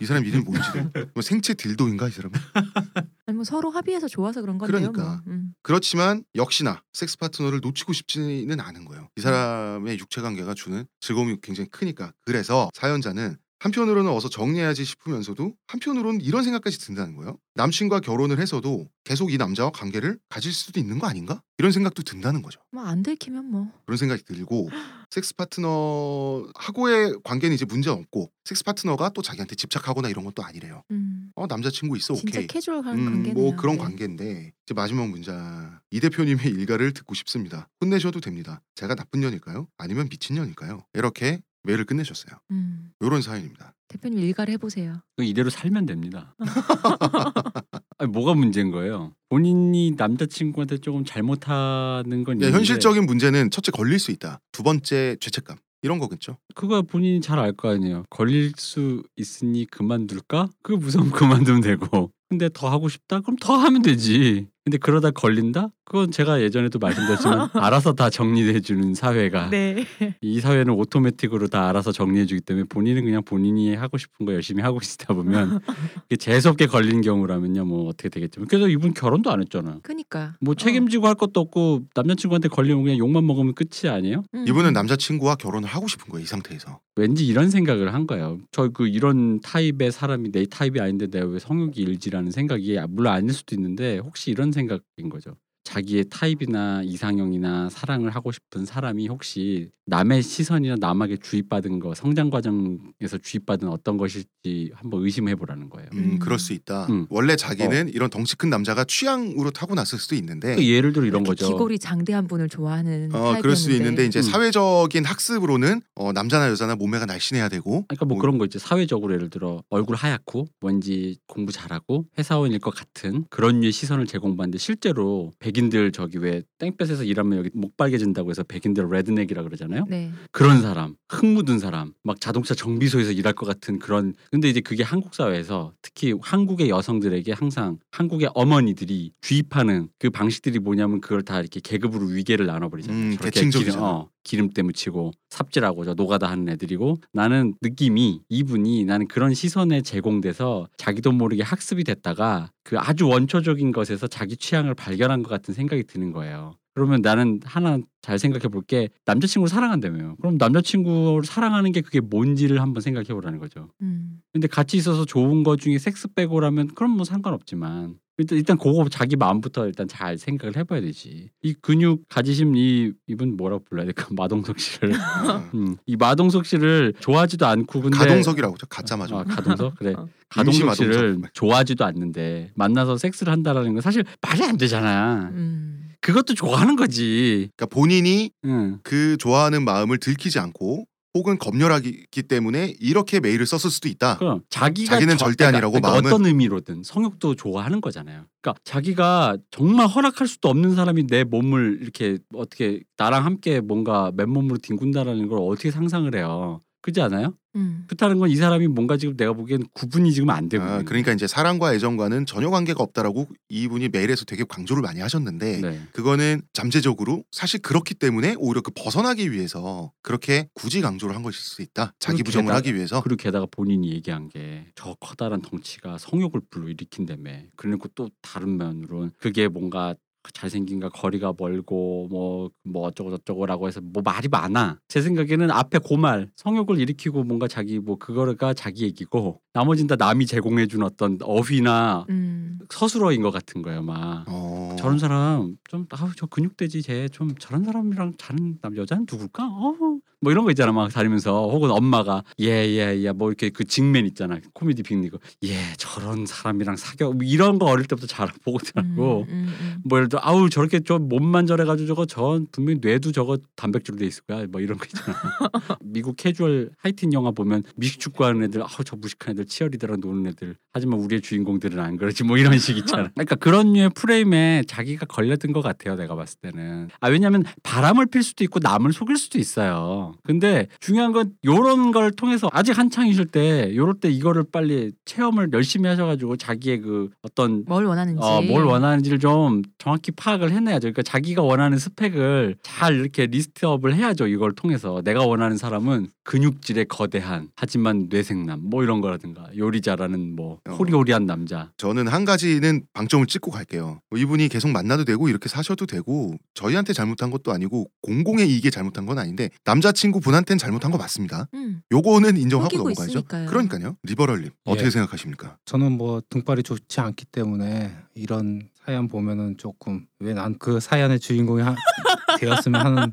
[0.00, 0.90] 이 사람 이름이 뭔지를.
[1.14, 2.32] 뭐 생체 딜도인가 이 사람은?
[3.26, 4.90] 아니 뭐 서로 합의해서 좋아서 그런 건데요.
[4.92, 5.22] 그러니까.
[5.24, 5.32] 뭐.
[5.34, 5.54] 음.
[5.62, 9.08] 그렇지만 역시나 섹스 파트너를 놓치고 싶지는 않은 거예요.
[9.16, 12.12] 이 사람의 육체 관계가 주는 즐거움이 굉장히 크니까.
[12.22, 13.36] 그래서 사연자는
[13.66, 17.38] 한편으로는 어서 정리해야지 싶으면서도 한편으로는 이런 생각까지 든다는 거예요.
[17.54, 21.40] 남친과 결혼을 해서도 계속 이 남자와 관계를 가질 수도 있는 거 아닌가?
[21.58, 22.60] 이런 생각도 든다는 거죠.
[22.72, 23.68] 뭐 안 들키면 뭐.
[23.86, 24.68] 그런 생각이 들고
[25.10, 30.82] 섹스 파트너하고의 관계는 이제 문제 없고 섹스 파트너가 또 자기한테 집착하거나 이런 것도 아니래요.
[30.90, 31.30] 음.
[31.36, 32.46] 어 남자친구 있어 진짜 오케이.
[32.48, 33.34] 캐주얼한 음, 관계네요.
[33.34, 33.82] 뭐 그런 네.
[33.82, 37.68] 관계인데 이제 마지막 문자 이 대표님의 일가를 듣고 싶습니다.
[37.80, 38.60] 혼내셔도 됩니다.
[38.74, 39.68] 제가 나쁜 년일까요?
[39.78, 40.84] 아니면 미친 년일까요?
[40.94, 42.36] 이렇게 메일을 끝내셨어요.
[42.50, 42.90] 음.
[43.00, 43.74] 이런 사연입니다.
[43.88, 45.00] 대표님 일가를 해보세요.
[45.16, 46.34] 그 이대로 살면 됩니다.
[47.98, 49.12] 아니, 뭐가 문제인 거예요?
[49.28, 54.40] 본인이 남자친구한테 조금 잘못하는 건 네, 있는데 현실적인 문제는 첫째 걸릴 수 있다.
[54.50, 56.38] 두 번째 죄책감 이런 거겠죠.
[56.54, 58.04] 그거 본인이 잘 알 거 아니에요.
[58.10, 60.48] 걸릴 수 있으니 그만둘까?
[60.62, 62.10] 그거 무서우면 그만두면 되고.
[62.28, 63.20] 근데 더 하고 싶다?
[63.20, 64.46] 그럼 더 하면 되지.
[64.64, 65.68] 근데 그러다 걸린다?
[65.84, 69.84] 그건 제가 예전에도 말씀드렸지만 알아서 다 정리해 주는 사회가 네.
[70.20, 74.62] 이 사회는 오토매틱으로 다 알아서 정리해 주기 때문에 본인은 그냥 본인이 하고 싶은 거 열심히
[74.62, 75.60] 하고 있다 보면
[76.18, 79.80] 재수없게 걸리는 경우라면요 뭐 어떻게 되겠지만 그래서 이분 결혼도 안 했잖아.
[79.82, 80.34] 그니까.
[80.40, 84.22] 뭐 책임지고 할 것도 없고 남자친구한테 걸리면 그냥 욕만 먹으면 끝이 아니에요?
[84.34, 84.44] 음.
[84.48, 86.22] 이분은 남자친구와 결혼을 하고 싶은 거예요.
[86.22, 86.78] 이 상태에서.
[86.94, 88.38] 왠지 이런 생각을 한 거예요.
[88.50, 93.32] 저 그 이런 타입의 사람이 내 타입이 아닌데 내가 왜 성욕이 일지라는 생각이 물론 아닐
[93.34, 95.36] 수도 있는데 혹시 이런 생각인 거죠.
[95.64, 103.18] 자기의 타입이나 이상형이나 사랑을 하고 싶은 사람이 혹시 남의 시선이나 남에게 주입받은 거 성장 과정에서
[103.22, 105.88] 주입받은 어떤 것일지 한번 의심해 보라는 거예요.
[105.94, 106.18] 음, 음.
[106.18, 106.86] 그럴 수 있다.
[106.86, 107.06] 음.
[107.10, 111.46] 원래 자기는 이런 덩치 큰 남자가 취향으로 타고났을 수도 있는데 그 예를 들어 이런 거죠.
[111.48, 113.72] 귀골이 장대한 분을 좋아하는 어, 그럴 수.
[113.72, 114.22] 있는데 이제 음.
[114.22, 119.14] 사회적인 학습으로는 어, 남자나 여자나 몸매가 날씬해야 되고 그러니까 뭐 뭐- 그런 거 있지 사회적으로
[119.14, 125.32] 예를 들어 얼굴 하얗고 왠지 공부 잘하고 회사원일 것 같은 그런 류의 시선을 제공받는데 실제로
[125.52, 129.84] 백인들 저기 왜 땡볕에서 일하면 여기 목 빨개진다고 해서 백인들 redneck이라 그러잖아요.
[129.88, 130.10] 네.
[130.30, 134.14] 그런 사람, 흙 묻은 사람, 막 자동차 정비소에서 일할 것 같은 그런.
[134.30, 141.00] 근데 이제 그게 한국 사회에서 특히 한국의 여성들에게 항상 한국의 어머니들이 주입하는 그 방식들이 뭐냐면
[141.00, 143.00] 그걸 다 이렇게 계급으로 위계를 나눠버리잖아요.
[143.00, 143.82] 음, 저렇게 계층적이잖아.
[143.84, 150.68] 어, 기름때 묻히고 삽질하고 저 노가다 하는 애들이고 나는 느낌이 이분이 나는 그런 시선에 제공돼서
[150.76, 156.12] 자기도 모르게 학습이 됐다가 그 아주 원초적인 것에서 자기 취향을 발견한 것 같은 생각이 드는
[156.12, 156.54] 거예요.
[156.74, 160.16] 그러면 나는 하나 잘 생각해 볼 게 남자친구를 사랑한다며요.
[160.16, 163.68] 그럼 남자친구를 사랑하는 게 그게 뭔지를 한번 생각해 보라는 거죠.
[163.82, 164.20] 음.
[164.32, 169.16] 근데 같이 있어서 좋은 거 중에 섹스 빼고라면 그럼 뭐 상관없지만 일단 일단 그거 자기
[169.16, 171.30] 마음부터 일단 잘 생각을 해봐야 되지.
[171.42, 176.94] 이 근육 가지신 이 이분 뭐라고 불러야 될까 마동석 씨를 어, 음, 이 마동석 씨를
[177.00, 178.66] 좋아하지도 않고 근데 가동석이라고 하죠.
[178.68, 179.18] 가짜 마동.
[179.18, 180.08] 아, 가동석 그래 어.
[180.28, 181.20] 가동석 씨를.
[181.32, 185.30] 좋아하지도 않는데 만나서 섹스를 한다라는 건 사실 말이 안 되잖아.
[185.34, 185.61] 음.
[186.02, 187.48] 그것도 좋아하는 거지.
[187.56, 188.78] 그러니까 본인이 응.
[188.82, 190.84] 그 좋아하는 마음을 들키지 않고
[191.14, 194.16] 혹은 검열하기 때문에 이렇게 메일을 썼을 수도 있다.
[194.16, 198.24] 그럼 자기가 자기는 저- 절대 아니라고 그러니까 마음은- 어떤 의미로든 성욕도 좋아하는 거잖아요.
[198.40, 204.56] 그러니까 자기가 정말 허락할 수도 없는 사람이 내 몸을 이렇게 어떻게 나랑 함께 뭔가 맨몸으로
[204.58, 206.60] 뒹군다라는 걸 어떻게 상상을 해요.
[206.82, 207.34] 그지 않아요?
[207.54, 207.84] 음.
[207.86, 211.26] 그렇다는 건 이 사람이 뭔가 지금 내가 보기엔 구분이 지금 안 되고 아, 그러니까 이제
[211.26, 215.80] 사랑과 애정과는 전혀 관계가 없다라고 이분이 메일에서 되게 강조를 많이 하셨는데 네.
[215.92, 221.62] 그거는 잠재적으로 사실 그렇기 때문에 오히려 그 벗어나기 위해서 그렇게 굳이 강조를 한 것일 수
[221.62, 221.92] 있다.
[221.98, 223.02] 자기 부정을 게다가- 하기 위해서.
[223.02, 227.30] 그리고 게다가 본인이 얘기한 게 저 커다란 덩치가 성욕을 불러일으킨다며.
[227.56, 229.94] 그리고 또 다른 면으로는 그게 뭔가
[230.32, 234.78] 잘생긴가 거리가 멀고 뭐뭐 어쩌고 저쩌고라고 해서 뭐 말이 많아.
[234.88, 240.26] 제 생각에는 앞에 고말 성욕을 일으키고 뭔가 자기 뭐 그거가 자기 얘기고 나머진 다 남이
[240.26, 242.58] 제공해준 어떤 어휘나 음.
[242.70, 244.24] 서술어인 것 같은 거예요, 막.
[244.26, 244.74] 어.
[244.78, 249.44] 저런 사람 좀 아우 저 근육돼지 쟤 좀 저런 사람이랑 자는 남 여자는 누굴까?
[249.44, 249.74] 어.
[250.22, 254.84] 뭐 이런 거 있잖아 막 다니면서 혹은 엄마가 예예예 뭐 이렇게 그 징맨 있잖아 코미디
[254.84, 259.82] 빅리그 예 저런 사람이랑 사겨 뭐 이런 거 어릴 때부터 잘 보고더라고 음, 음, 음.
[259.84, 264.06] 뭐 예를 들어 아우 저렇게 좀 몸만 저래가지고 저거 전 분명히 뇌도 저거 단백질로 돼
[264.06, 265.16] 있을 거야 뭐 이런 거 있잖아
[265.82, 271.00] 미국 캐주얼 하이틴 영화 보면 미식축구하는 애들 아우 저 무식한 애들 치어리더랑 노는 애들 하지만
[271.00, 275.62] 우리의 주인공들은 안 그러지 뭐 이런 식 있잖아 그러니까 그런 류의 프레임에 자기가 걸려든 것
[275.62, 280.68] 같아요 내가 봤을 때는 아 왜냐하면 바람을 필 수도 있고 남을 속일 수도 있어요 근데
[280.80, 286.36] 중요한 건 요런 걸 통해서 아직 한창이실 때 요럴 때 이거를 빨리 체험을 열심히 하셔가지고
[286.36, 288.20] 자기의 그 어떤 뭘 원하는지.
[288.20, 290.80] 어, 뭘 원하는지를 좀 정확히 파악을 해내야죠.
[290.80, 294.26] 그러니까 자기가 원하는 스펙을 잘 이렇게 리스트업을 해야죠.
[294.26, 300.60] 이걸 통해서 내가 원하는 사람은 근육질의 거대한 하지만 뇌생남 뭐 이런 거라든가 요리 잘하는 뭐
[300.68, 300.72] 어.
[300.72, 301.70] 호리호리한 남자.
[301.76, 304.00] 저는 한 가지는 방점을 찍고 갈게요.
[304.10, 309.06] 뭐 이분이 계속 만나도 되고 이렇게 사셔도 되고 저희한테 잘못한 것도 아니고 공공의 이익에 잘못한
[309.06, 311.48] 건 아닌데 남자친구 분한테는 잘못한 거 맞습니다.
[311.54, 311.82] 음.
[311.92, 313.10] 요거는 인정하고 속이고 넘어가야죠.
[313.10, 313.46] 있으니까요.
[313.48, 313.96] 그러니까요.
[314.02, 314.90] 리버럴님 어떻게 예.
[314.90, 315.56] 생각하십니까?
[315.64, 321.62] 저는 뭐 등발이 좋지 않기 때문에 이런 사연 보면은 조금 왜 난 그 사연의 주인공이
[321.62, 321.74] 하,
[322.40, 323.12] 되었으면 하는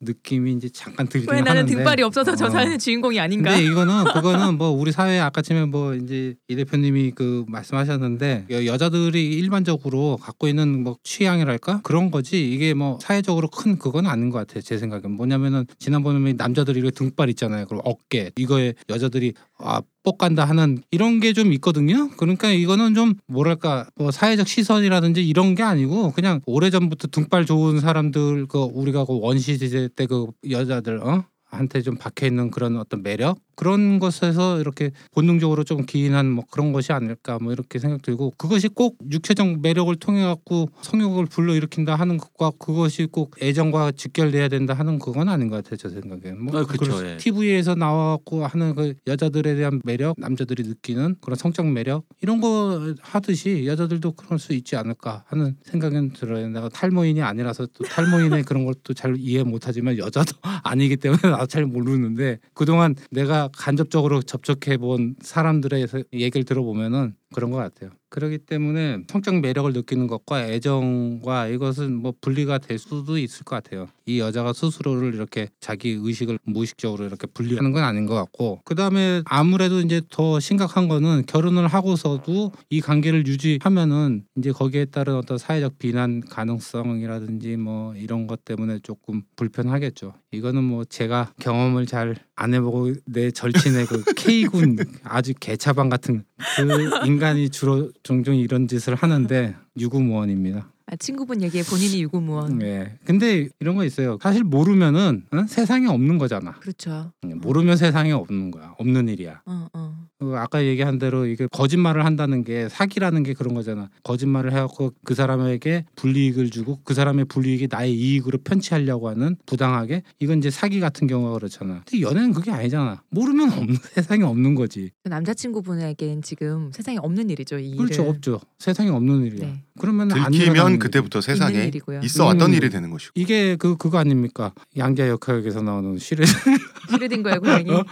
[0.00, 1.50] 느낌이 이제 잠깐 들긴 왜 하는데.
[1.54, 2.50] 나는 등발이 없어서 저 어.
[2.50, 3.50] 사연의 주인공이 아닌가?
[3.50, 9.34] 근데 이거는 그거는 뭐 우리 사회 아까쯤에 뭐 이제 이 대표님이 그 말씀하셨는데 여- 여자들이
[9.38, 11.80] 일반적으로 갖고 있는 뭐 취향이랄까?
[11.82, 12.50] 그런 거지.
[12.50, 15.10] 이게 뭐 사회적으로 큰 그건 아닌 것 같아요 제 생각엔.
[15.10, 17.66] 뭐냐면은 지난번에 남자들이 이렇게 등발 있잖아요.
[17.66, 18.30] 그리고 어깨.
[18.36, 22.10] 이거에 여자들이 아 뻑간다 하는 이런 게 좀 있거든요.
[22.16, 27.80] 그러니까 이거는 좀 뭐랄까 뭐 사회적 시선이라든지 이런 게 아니고 그냥 오래 전부터 등발 좋은
[27.80, 31.24] 사람들 그 우리가 그 원시 시대 때그 여자들 어
[31.56, 33.38] 한테 좀 박혀 있는 그런 어떤 매력?
[33.54, 38.68] 그런 것에서 이렇게 본능적으로 좀 기인한 뭐 그런 것이 아닐까 뭐 이렇게 생각 들고 그것이
[38.68, 44.98] 꼭 육체적 매력을 통해 갖고 성욕을 불러일으킨다 하는 것과 그것이 꼭 애정과 직결돼야 된다 하는
[44.98, 46.42] 그건 아닌 것 같아요 제 생각에는.
[46.44, 47.16] 뭐 아, 그럴 예.
[47.16, 53.66] TV에서 나와갖고 하는 그 여자들에 대한 매력 남자들이 느끼는 그런 성적 매력 이런 거 하듯이
[53.66, 56.48] 여자들도 그럴 수 있지 않을까 하는 생각은 들어요.
[56.48, 61.66] 내가 탈모인이 아니라서 또 탈모인의 그런 것도 잘 이해 못하지만 여자도 아니기 때문에 나도 잘
[61.66, 67.90] 모르는데 그동안 내가 간접적으로 접촉해 본 사람들의 얘기를 들어보면은 그런 것 같아요.
[68.08, 73.88] 그렇기 때문에 성적 매력을 느끼는 것과 애정과 이것은 뭐 분리가 될 수도 있을 것 같아요.
[74.06, 79.22] 이 여자가 스스로를 이렇게 자기 의식을 무의식적으로 이렇게 분리하는 건 아닌 것 같고 그 다음에
[79.24, 85.78] 아무래도 이제 더 심각한 거는 결혼을 하고서도 이 관계를 유지하면은 이제 거기에 따른 어떤 사회적
[85.78, 90.14] 비난 가능성이라든지 뭐 이런 것 때문에 조금 불편하겠죠.
[90.32, 96.24] 이거는 뭐 제가 경험을 잘 안 해보고 내 절친의 그 K군 아주 개차방 같은
[96.56, 100.73] 그 인간이 주로 종종 이런 짓을 하는데 유구무원입니다.
[100.86, 102.60] 아, 친구분 얘기에 본인이 유구무원.
[102.62, 102.98] 예.
[103.04, 104.18] 근데 이런 거 있어요.
[104.22, 105.44] 사실 모르면은 어?
[105.48, 106.52] 세상에 없는 거잖아.
[106.60, 107.12] 그렇죠.
[107.22, 108.74] 모르면 세상에 없는 거야.
[108.78, 109.40] 없는 일이야.
[109.46, 109.93] 어, 어.
[110.24, 113.90] 그 아까 얘기한 대로 이게 거짓말을 한다는 게 사기라는 게 그런 거잖아.
[114.02, 120.38] 거짓말을 해갖고 그 사람에게 불이익을 주고 그 사람의 불이익이 나의 이익으로 편취하려고 하는 부당하게 이건
[120.38, 121.82] 이제 사기 같은 경우가 그렇잖아.
[121.88, 123.02] 근데 연애는 그게 아니잖아.
[123.10, 124.90] 모르면 없는 세상에 없는 거지.
[125.02, 127.58] 그 남자친구분에겐 지금 세상에 없는 일이죠.
[127.58, 128.14] 이 그렇죠, 일은.
[128.14, 128.40] 없죠.
[128.58, 129.46] 세상에 없는 일이야.
[129.46, 129.62] 네.
[129.78, 131.70] 그러면 안 들키면 그때부터 세상에.
[132.02, 132.54] 있어 왔던 음.
[132.54, 133.12] 일이 되는 것이고.
[133.14, 134.52] 이게 그 그거 아닙니까?
[134.76, 136.24] 양자 역학에서 나오는 시를
[136.90, 137.70] 슈레딩거의 고양이.
[137.70, 137.84] 어?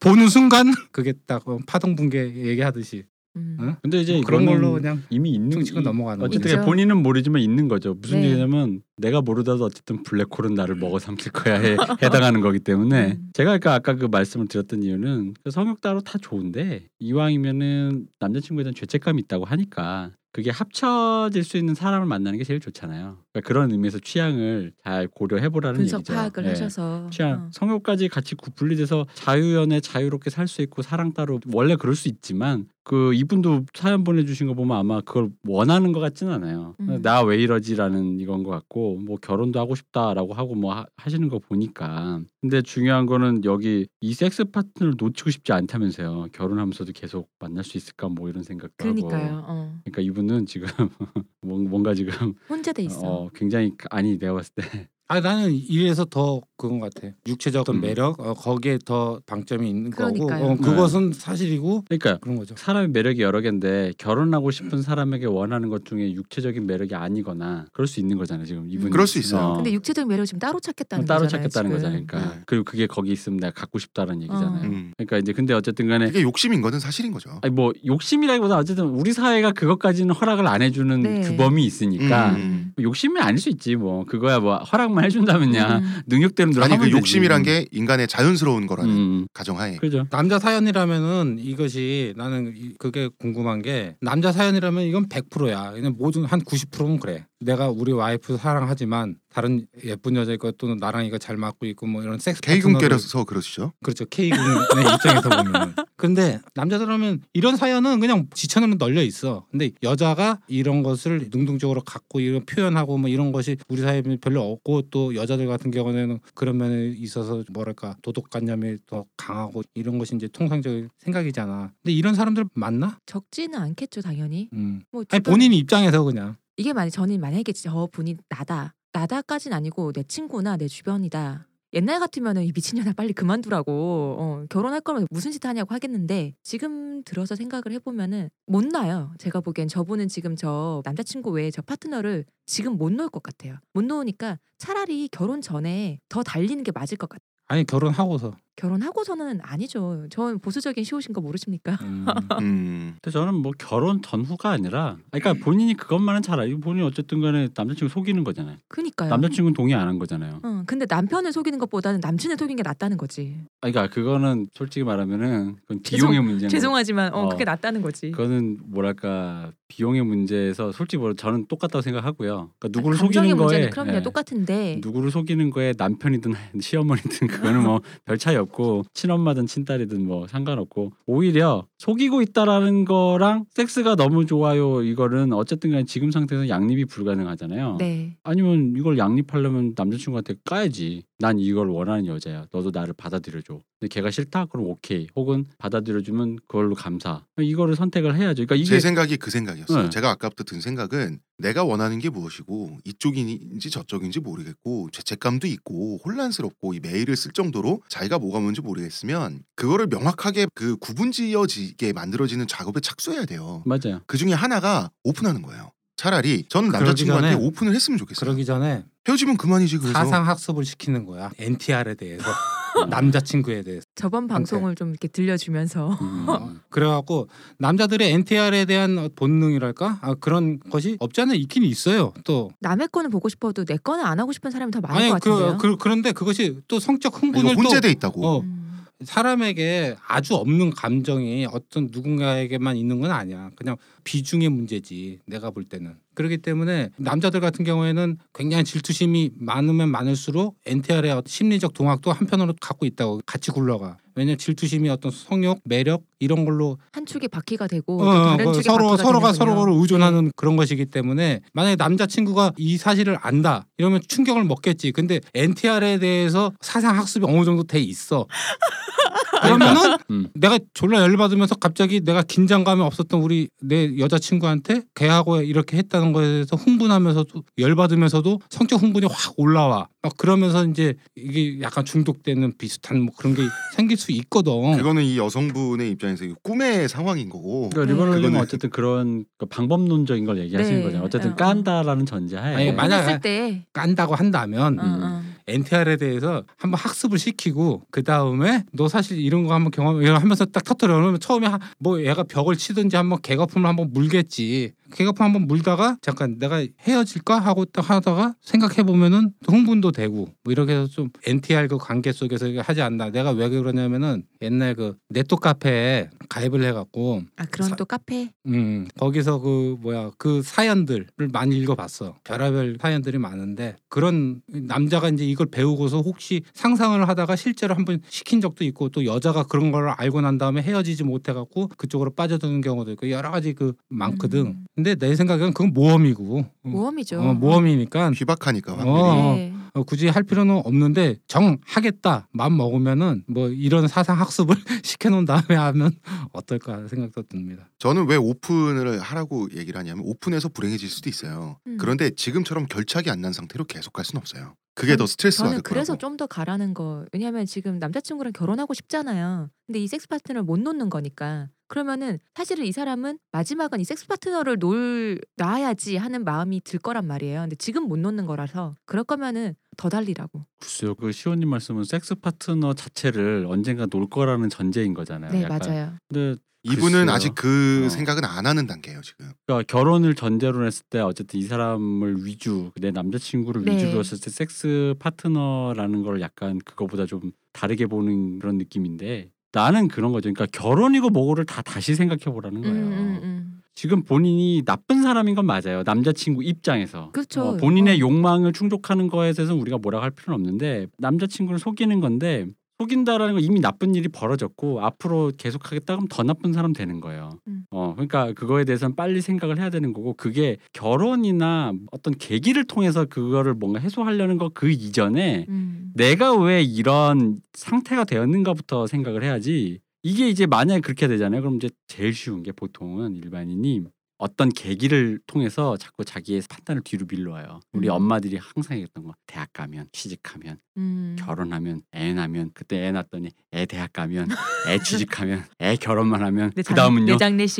[0.00, 3.04] 보는 순간 그게 딱 어, 파동 붕괴 얘기하듯이
[3.36, 3.56] 음.
[3.60, 3.76] 어?
[3.82, 6.64] 근데 이제 뭐 그런 걸로 그냥 이미 있는 이- 넘어가는 어쨌든 거죠.
[6.64, 7.92] 본인은 모르지만 있는 거죠.
[7.94, 8.28] 무슨 네.
[8.30, 13.28] 얘기냐면 내가 모르다도 어쨌든 블랙홀은 나를 먹어 삼킬 거야 해, 해당하는 거기 때문에 음.
[13.34, 18.74] 제가 아까 아까 그 말씀을 드렸던 이유는 그 성욕 따로 다 좋은데 이왕이면은 남자친구에 대한
[18.74, 23.18] 죄책감이 있다고 하니까 그게 합쳐질 수 있는 사람을 만나는 게 제일 좋잖아요.
[23.36, 26.14] 그러니까 그런 의미에서 취향을 잘 고려해 보라는 분석 얘기죠.
[26.14, 26.48] 파악을 예.
[26.50, 27.08] 하셔서.
[27.10, 27.48] 취향, 어.
[27.52, 32.68] 성욕까지 같이 구- 분리돼서 자유연애 자유롭게 살 수 있고 사랑 따로 원래 그럴 수 있지만
[32.84, 36.76] 그 이분도 사연 보내주신 거 보면 아마 그걸 원하는 것 같지는 않아요.
[36.78, 37.00] 음.
[37.02, 41.40] 나왜 이러지라는 이건 것 같고 하고 뭐 결혼도 하고 싶다라고 하고 뭐 하, 하시는 거
[41.40, 46.28] 보니까 근데 중요한 거는 여기 이 섹스 파트너를 놓치고 싶지 않다면서요.
[46.32, 48.94] 결혼하면서도 계속 만날 수 있을까 뭐 이런 생각도 하고.
[48.94, 49.44] 그러니까요.
[49.48, 49.74] 어.
[49.84, 50.68] 그러니까 이분은 지금
[51.42, 53.00] 뭔- 뭔가 지금 혼자 돼 있어.
[53.04, 57.12] 어, 굉장히 아니 내가 봤을 때 아 나는 이래서 더 그건 것 같아.
[57.28, 57.80] 육체적 어떤 음.
[57.82, 60.52] 매력 어, 거기에 더 방점이 있는 거고 그러니까요.
[60.52, 62.54] 어, 그것은 사실이고 그러니까 그런 거죠.
[62.56, 68.00] 사람의 매력이 여러 개인데 결혼하고 싶은 사람에게 원하는 것 중에 육체적인 매력이 아니거나 그럴 수
[68.00, 68.46] 있는 거잖아요.
[68.46, 69.54] 지금 이분 그럴 수 있어요.
[69.54, 71.48] 근데 육체적 매력 지금 따로 찾겠다는 따로 거잖아요.
[71.48, 71.76] 찾겠다는 지금.
[71.78, 72.06] 거잖아요.
[72.06, 72.42] 그러니까 네.
[72.46, 74.64] 그리고 그게 거기 있으면 내가 갖고 싶다는 얘기잖아요.
[74.64, 74.92] 음.
[74.96, 77.30] 그러니까 이제 근데 어쨌든 간에 이게 욕심인 거는 사실인 거죠.
[77.42, 81.20] 아니 뭐 욕심이라기보다 어쨌든 우리 사회가 그것까지는 허락을 안 해주는 네.
[81.20, 82.72] 그 범위 있으니까 음.
[82.74, 86.00] 뭐 욕심이 아닐 수 있지 뭐 그거야 뭐 허락 만 해준다면야 음.
[86.06, 86.96] 능력대로 대로 아니 하면 그 되지.
[86.98, 90.06] 욕심이란 게 인간의 자연스러운 거라는 음, 가정하에 그죠.
[90.10, 95.72] 남자 사연이라면은 이것이 나는 이- 그게 궁금한 게 남자 사연이라면 이건 100%야.
[95.72, 97.26] 그냥 모든 한 90%는 그래.
[97.46, 102.02] 내가 우리 와이프 사랑하지만 다른 예쁜 여자 있고 또는 나랑 이거 잘 맞고 있고 뭐
[102.02, 103.72] 이런 섹스 파트너를 K군께서 그러시죠.
[103.82, 104.04] 그렇죠.
[104.06, 104.34] K군의
[104.94, 105.74] 입장에서 보면.
[105.96, 109.46] 근데 남자들하면 이런 사연은 그냥 지천으로 널려 있어.
[109.50, 114.82] 근데 여자가 이런 것을 능동적으로 갖고 이런 표현하고 뭐 이런 것이 우리 사회에 별로 없고
[114.90, 120.88] 또 여자들 같은 경우에는 그런 면에 있어서 뭐랄까 도덕관념이 더 강하고 이런 것이 이제 통상적인
[120.98, 121.72] 생각이잖아.
[121.82, 122.98] 근데 이런 사람들 맞나?
[123.06, 124.48] 적지는 않겠죠 당연히.
[124.52, 124.82] 음.
[124.90, 126.36] 뭐 아니 본인 입장에서 그냥.
[126.56, 131.46] 이게 만약 저는 만약에 저 분이 나다 나다까진 아니고 내 친구나 내 주변이다.
[131.74, 137.34] 옛날 같으면은 이 미친년아 빨리 그만두라고 어, 결혼할 거면 무슨 짓 하냐고 하겠는데 지금 들어서
[137.36, 139.12] 생각을 해보면은 못 놔요.
[139.18, 143.56] 제가 보기엔 저분은 지금 저 남자친구 외에 저 파트너를 지금 못 놓을 것 같아요.
[143.74, 147.26] 못 놓으니까 차라리 결혼 전에 더 달리는 게 맞을 것 같아요.
[147.48, 148.34] 아니 결혼하고서.
[148.56, 150.06] 결혼하고서는 아니죠.
[150.10, 151.78] 전 보수적인 시옷인 거 모르십니까?
[151.82, 152.06] 음.
[152.40, 152.96] 음.
[153.02, 157.92] 근데 저는 뭐 결혼 전후가 아니라 그러니까 본인이 그것만은 잘 알고 본인이 어쨌든 간에 남자친구
[157.92, 158.56] 속이는 거잖아요.
[158.68, 159.10] 그니까요.
[159.10, 160.40] 남자친구는 동의 안 한 거잖아요.
[160.42, 163.36] 어, 근데 남편을 속이는 것보다는 남친을 속이는 게 낫다는 거지.
[163.60, 166.48] 아, 그러니까 그거는 솔직히 말하면은 그건 비용의 문제인 거.
[166.48, 167.28] 죄송하지만 어, 어.
[167.28, 168.10] 그게 낫다는 거지.
[168.10, 172.50] 그거는 뭐랄까 비용의 문제에서 솔직히 뭐 저는 똑같다고 생각하고요.
[172.58, 174.02] 그러니까 누구를 감정의 속이는 거에 그럼요 예.
[174.02, 180.92] 똑같은데 누구를 속이는 거에 남편이든 시어머니든 그거는 뭐 별 차이 없고 친엄마든 친딸이든 뭐 상관없고
[181.06, 187.76] 오히려 속이고 있다라는 거랑 섹스가 너무 좋아요 이거는 어쨌든 간에 지금 상태에서 양립이 불가능하잖아요.
[187.78, 191.02] 네 아니면 이걸 양립하려면 남자친구한테 까야지.
[191.18, 192.46] 난 이걸 원하는 여자야.
[192.52, 193.60] 너도 나를 받아들여줘.
[193.78, 194.46] 근데 걔가 싫다?
[194.46, 195.06] 그럼 오케이.
[195.14, 197.24] 혹은 받아들여주면 그걸로 감사.
[197.38, 198.46] 이거를 선택을 해야죠.
[198.46, 199.82] 그러니까 이게 제 생각이 그 생각이었어요.
[199.84, 199.90] 네.
[199.90, 206.80] 제가 아까부터 든 생각은 내가 원하는 게 무엇이고 이쪽인지 저쪽인지 모르겠고 죄책감도 있고 혼란스럽고 이
[206.80, 213.62] 메일을 쓸 정도로 자기가 뭐가 뭔지 모르겠으면 그거를 명확하게 그 구분지어지게 만들어지는 작업에 착수해야 돼요.
[213.66, 214.00] 맞아요.
[214.06, 215.70] 그 중에 하나가 오픈하는 거예요.
[215.98, 218.20] 차라리 전 남자친구한테 전에- 오픈을 했으면 좋겠어요.
[218.20, 219.92] 그러기 전에 헤어지면 그만이지 그래서.
[219.92, 221.30] 사상 학습을 시키는 거야.
[221.38, 222.24] NTR에 대해서
[222.84, 223.86] 남자친구에 대해서.
[223.94, 226.28] 저번 방송을 좀 이렇게 들려주면서 음.
[226.28, 232.12] 어, 그래갖고 남자들의 NTR에 대한 본능이랄까 아, 그런 것이 없지 않아 있긴 있어요.
[232.24, 235.14] 또 남의 거는 보고 싶어도 내 거는 안 하고 싶은 사람이 더 많을 아니 것
[235.22, 235.58] 같은데요.
[235.58, 238.26] 그, 그 그런데 그것이 또 성적 흥분을 또 혼재돼 있다고.
[238.26, 238.65] 어, 음.
[239.04, 243.50] 사람에게 아주 없는 감정이 어떤 누군가에게만 있는 건 아니야.
[243.54, 245.20] 그냥 비중의 문제지.
[245.26, 245.96] 내가 볼 때는.
[246.14, 253.20] 그렇기 때문에 남자들 같은 경우에는 굉장히 질투심이 많으면 많을수록 NTR의 심리적 동학도 한편으로 갖고 있다고
[253.26, 253.98] 같이 굴러가.
[254.14, 258.52] 왜냐면 질투심이 어떤 성욕, 매력 이런 걸로 한 축이 바퀴가 되고 어, 또 다른 그
[258.52, 259.54] 축이 서로 바퀴가 서로가 되는군요.
[259.54, 264.92] 서로를 의존하는 그런 것이기 때문에 만약에 남자 친구가 이 사실을 안다 이러면 충격을 먹겠지.
[264.92, 268.26] 근데 NTR에 대해서 사상 학습이 어느 정도 돼 있어.
[269.42, 270.28] 그러면은 음.
[270.34, 276.56] 내가 졸라 열받으면서 갑자기 내가 긴장감이 없었던 우리 내 여자친구한테 걔하고 이렇게 했다는 거에 대해서
[276.56, 279.88] 흥분하면서도 열받으면서도 성적 흥분이 확 올라와.
[280.02, 283.42] 막 그러면서 이제 이게 약간 중독되는 비슷한 뭐 그런 게
[283.74, 284.76] 생길 수 있거든.
[284.76, 287.70] 그거는 이 여성분의 입장 에서 이거 꿈의 상황인 거고.
[287.70, 290.84] 그러니까 그거는- 어쨌든 그런 그 방법론적인 걸 얘기하시는 네.
[290.84, 291.04] 거잖아요.
[291.06, 291.36] 어쨌든 어, 어.
[291.36, 295.22] 깐다라는 전제하에 아니, 만 만약- 때 깐다고 한다면 어, 어.
[295.48, 300.44] NTR에 대해서 한번 학습을 시키고 그 다음에 너 사실 이런 거 한번 경험 이런 하면서
[300.44, 305.46] 딱 터트려 놓으면 처음에 하- 뭐 얘가 벽을 치든지 한번 개거품을 한번 물겠지 개거품 한번
[305.46, 307.38] 물다가 잠깐 내가 헤어질까?
[307.38, 312.46] 하고 딱 하다가 생각해 보면은 흥분도 되고 뭐 이렇게 해서 좀 NTR 그 관계 속에서
[312.60, 313.10] 하지 않나.
[313.10, 318.30] 내가 왜 그러냐면은 옛날 그 네토 카페에 가입을 해갖고 아 그런 사- 또 카페?
[318.46, 322.16] 음 거기서 그 뭐야 그 사연들을 많이 읽어봤어.
[322.24, 328.64] 별의별 사연들이 많은데 그런 남자가 이제 이걸 배우고서 혹시 상상을 하다가 실제로 한번 시킨 적도
[328.64, 333.30] 있고 또 여자가 그런 걸 알고 난 다음에 헤어지지 못해갖고 그쪽으로 빠져드는 경우도 있고 여러
[333.30, 334.64] 가지 그 많거든.
[334.75, 334.75] 음.
[334.76, 337.18] 근데 내 생각엔 그건 모험이고 모험이죠.
[337.20, 338.90] 어, 모험이니까 휘박하니까 확률이.
[339.00, 339.34] 어.
[339.34, 339.52] 네.
[339.72, 344.54] 어, 굳이 할 필요는 없는데 정 하겠다 마음 먹으면은 뭐 이런 사상 학습을
[344.84, 345.92] 시켜놓은 다음에 하면
[346.32, 347.68] 어떨까 생각도 듭니다.
[347.78, 351.58] 저는 왜 오픈을 하라고 얘기를 하냐면 오픈해서 불행해질 수도 있어요.
[351.66, 351.76] 음.
[351.78, 354.54] 그런데 지금처럼 결착이 안 난 상태로 계속 갈 수는 없어요.
[354.76, 355.96] 그게 더 스트레스 저는 그래서.
[355.96, 357.04] 좀 더 가라는 거.
[357.12, 359.50] 왜냐하면 지금 남자친구랑 결혼하고 싶잖아요.
[359.66, 361.48] 근데 이 섹스 파트너를 못 놓는 거니까.
[361.68, 367.40] 그러면은 사실은 이 사람은 마지막은 이 섹스 파트너를 놀 놔야지 하는 마음이 들 거란 말이에요.
[367.40, 370.46] 근데 지금 못 놓는 거라서 그럴 거면은 더 달리라고.
[370.60, 370.94] 글쎄요.
[370.94, 375.32] 그 시호님 말씀은 섹스 파트너 자체를 언젠가 놀 거라는 전제인 거잖아요.
[375.32, 375.58] 네 약간.
[375.62, 375.92] 맞아요.
[376.08, 377.10] 근데 이분은 글쎄요.
[377.10, 377.88] 아직 그 어.
[377.88, 379.30] 생각은 안 하는 단계예요 지금.
[379.46, 383.74] 그러니까 결혼을 전제로 했을 때 어쨌든 이 사람을 위주 내 남자친구를 네.
[383.76, 390.12] 위주로 했을 때 섹스 파트너라는 걸 약간 그거보다 좀 다르게 보는 그런 느낌인데 나는 그런
[390.12, 390.32] 거죠.
[390.32, 392.86] 그러니까 결혼이고 뭐고를 다 다시 생각해 보라는 음, 거예요.
[392.86, 393.62] 음, 음.
[393.76, 395.82] 지금 본인이 나쁜 사람인 건 맞아요.
[395.84, 397.10] 남자친구 입장에서.
[397.12, 397.42] 그렇죠.
[397.42, 397.98] 어, 본인의 어.
[398.00, 402.46] 욕망을 충족하는 거에 대해서 우리가 뭐라고 할 필요는 없는데 남자친구를 속이는 건데
[402.78, 407.38] 속인다라는 건 이미 나쁜 일이 벌어졌고 앞으로 계속하겠다 그러면 더 나쁜 사람 되는 거예요.
[407.48, 407.64] 음.
[407.70, 413.54] 어 그러니까 그거에 대해서는 빨리 생각을 해야 되는 거고 그게 결혼이나 어떤 계기를 통해서 그거를
[413.54, 415.90] 뭔가 해소하려는 거 그 이전에 음.
[415.94, 421.40] 내가 왜 이런 상태가 되었는가부터 생각을 해야지 이게 이제 만약에 그렇게 되잖아요.
[421.42, 423.80] 그럼 이제 제일 쉬운 게 보통은 일반인이
[424.18, 427.60] 어떤 계기를 통해서 자꾸 자기의 판단을 뒤로 밀러와요.
[427.72, 427.92] 우리 음.
[427.94, 431.16] 엄마들이 항상 얘기했던 거 대학 가면 취직하면 음.
[431.18, 434.28] 결혼하면 애 낳으면 그때 애 낳았더니 애 대학 가면
[434.68, 437.18] 애 취직하면 애 결혼만 하면 내그 장- 다음은요.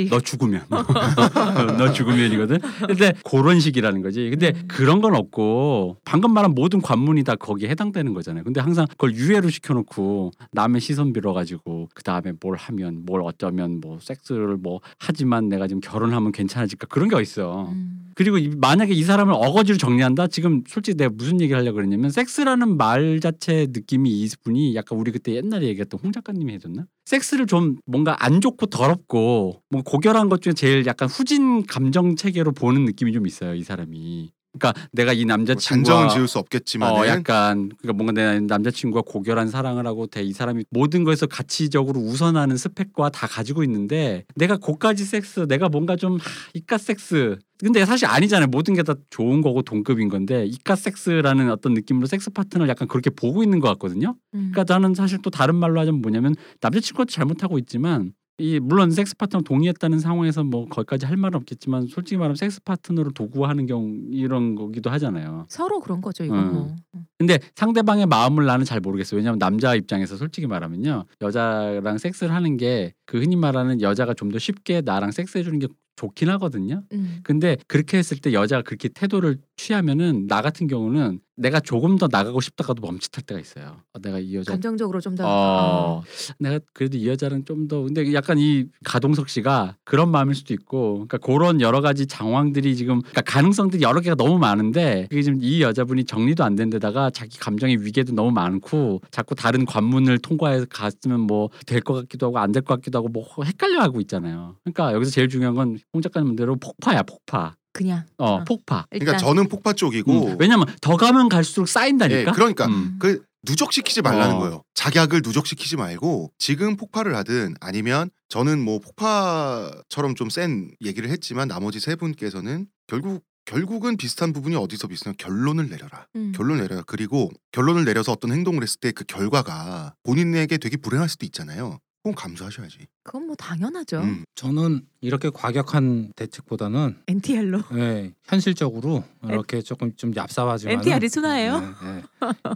[0.09, 0.65] 너 죽으면
[1.79, 2.59] 너 죽으면이거든.
[2.87, 4.31] 근데 그런 식이라는 거지.
[4.31, 4.65] 근데 음.
[4.69, 8.45] 그런 건 없고 방금 말한 모든 관문이 다 거기에 해당되는 거잖아요.
[8.45, 13.99] 근데 항상 그걸 유예로 시켜놓고 남의 시선 빌어가지고 그 다음에 뭘 하면 뭘 어쩌면 뭐
[14.01, 17.69] 섹스를 뭐 하지만 내가 지금 결혼하면 괜 찮아질까 그런 게 있어.
[17.71, 17.93] 음.
[18.15, 20.29] 그리고 이- 만약에 이 사람을 어거지로 정리한다.
[20.29, 25.13] 지금 솔직히 내가 무슨 얘기를 하려고 그랬냐면 섹스라는 말 자체 느낌이 이 분이 약간 우리
[25.13, 26.87] 그때 옛날에 얘기했던 홍 작가님이 해줬나?
[27.05, 32.53] 섹스를 좀 뭔가 안 좋고 더럽고 뭐 고결한 것 중에 제일 약간 후진 감정 체계로
[32.53, 33.55] 보는 느낌이 좀 있어요.
[33.55, 34.33] 이 사람이.
[34.59, 39.49] 그러니까 내가 이뭐 남자친구와 단정은 지을 수 없겠지만 어 약간 그러니까 뭔가 내 남자친구가 고결한
[39.49, 45.05] 사랑을 하고 대 이 사람이 모든 거에서 가치적으로 우선하는 스펙과 다 가지고 있는데 내가 고까지
[45.05, 47.39] 섹스 내가 뭔가 좀 하, 이깟 섹스.
[47.59, 48.49] 근데 사실 아니잖아요.
[48.49, 53.11] 모든 게 다 좋은 거고 동급인 건데 이깟 섹스라는 어떤 느낌으로 섹스 파트너를 약간 그렇게
[53.11, 54.15] 보고 있는 것 같거든요.
[54.35, 54.51] 음.
[54.53, 59.43] 그러니까 나는 사실 또 다른 말로 하자면 뭐냐면 남자친구가 잘못하고 있지만 이 물론 섹스 파트너
[59.43, 64.91] 동의했다는 상황에서 뭐 거기까지 할 말은 없겠지만 솔직히 말하면 섹스 파트너를 도구화하는 경우 이런 거기도
[64.91, 65.47] 하잖아요.
[65.49, 66.53] 서로 그런 거죠 이건 음.
[66.53, 66.77] 뭐.
[67.19, 69.17] 근데 상대방의 마음을 나는 잘 모르겠어요.
[69.19, 74.39] 왜냐하면 남자 입장에서 솔직히 말하면요, 여자랑 섹스를 하는 게 그 흔히 말하는 여자가 좀 더
[74.39, 76.83] 쉽게 나랑 섹스해 주는 게 좋긴 하거든요.
[76.93, 77.21] 음.
[77.23, 82.41] 근데 그렇게 했을 때 여자가 그렇게 태도를 취하면은 나 같은 경우는 내가 조금 더 나가고
[82.41, 83.77] 싶다가도 멈칫할 때가 있어요.
[83.93, 85.25] 어, 내가 이 여자 감정적으로 좀 더.
[85.27, 86.03] 어,
[86.39, 90.95] 내가 그래도 이 여자는 좀 더 근데 약간 이 가동석 씨가 그런 마음일 수도 있고
[91.07, 95.63] 그러니까 그런 여러 가지 장황들이 지금 그러니까 가능성들이 여러 개가 너무 많은데 그게 지금 이
[95.63, 101.21] 여자분이 정리도 안 된 데다가 자기 감정의 위계도 너무 많고 자꾸 다른 관문을 통과해서 갔으면
[101.21, 104.57] 뭐 될 것 같기도 하고 안 될 것 같기도 하고 뭐 헷갈려 하고 있잖아요.
[104.65, 107.57] 그러니까 여기서 제일 중요한 건 홍 작가님 대로 폭파야 폭파.
[107.77, 108.05] 그냥.
[108.19, 108.45] 어, 어.
[108.45, 108.87] 폭파.
[108.91, 112.33] 일단 그러니까 저는 폭파 쪽이고 음, 왜냐면 더 가면 갈수록 예, 쌓인다니까.
[112.33, 112.97] 그러니까 음.
[112.99, 114.39] 그 누적시키지 말라는 어.
[114.41, 114.63] 거예요.
[114.75, 121.79] 작약을 누적시키지 말고 지금 폭발을 하든 아니면 저는 뭐 폭파처럼 좀 센 얘기를 했지만 나머지
[121.81, 126.09] 세 분께서는 결국 결국은 비슷한 부분이 어디서 비슷하냐 결론을 내려라.
[126.17, 126.33] 음.
[126.35, 126.83] 결론을 내려라.
[126.85, 131.79] 그리고 결론을 내려서 어떤 행동을 했을 때 그 결과가 본인에게 되게 불행할 수도 있잖아요.
[132.07, 132.79] 그건 감수하셔야지.
[133.03, 133.99] 그건 뭐 당연하죠.
[133.99, 134.25] 음.
[134.37, 137.63] 저는 이렇게 과격한 대책보다는 NTR로.
[137.75, 141.61] 예, 현실적으로 이렇게 조금 좀 얍삽하지만 NTR이 순화예요?
[141.61, 142.03] 네,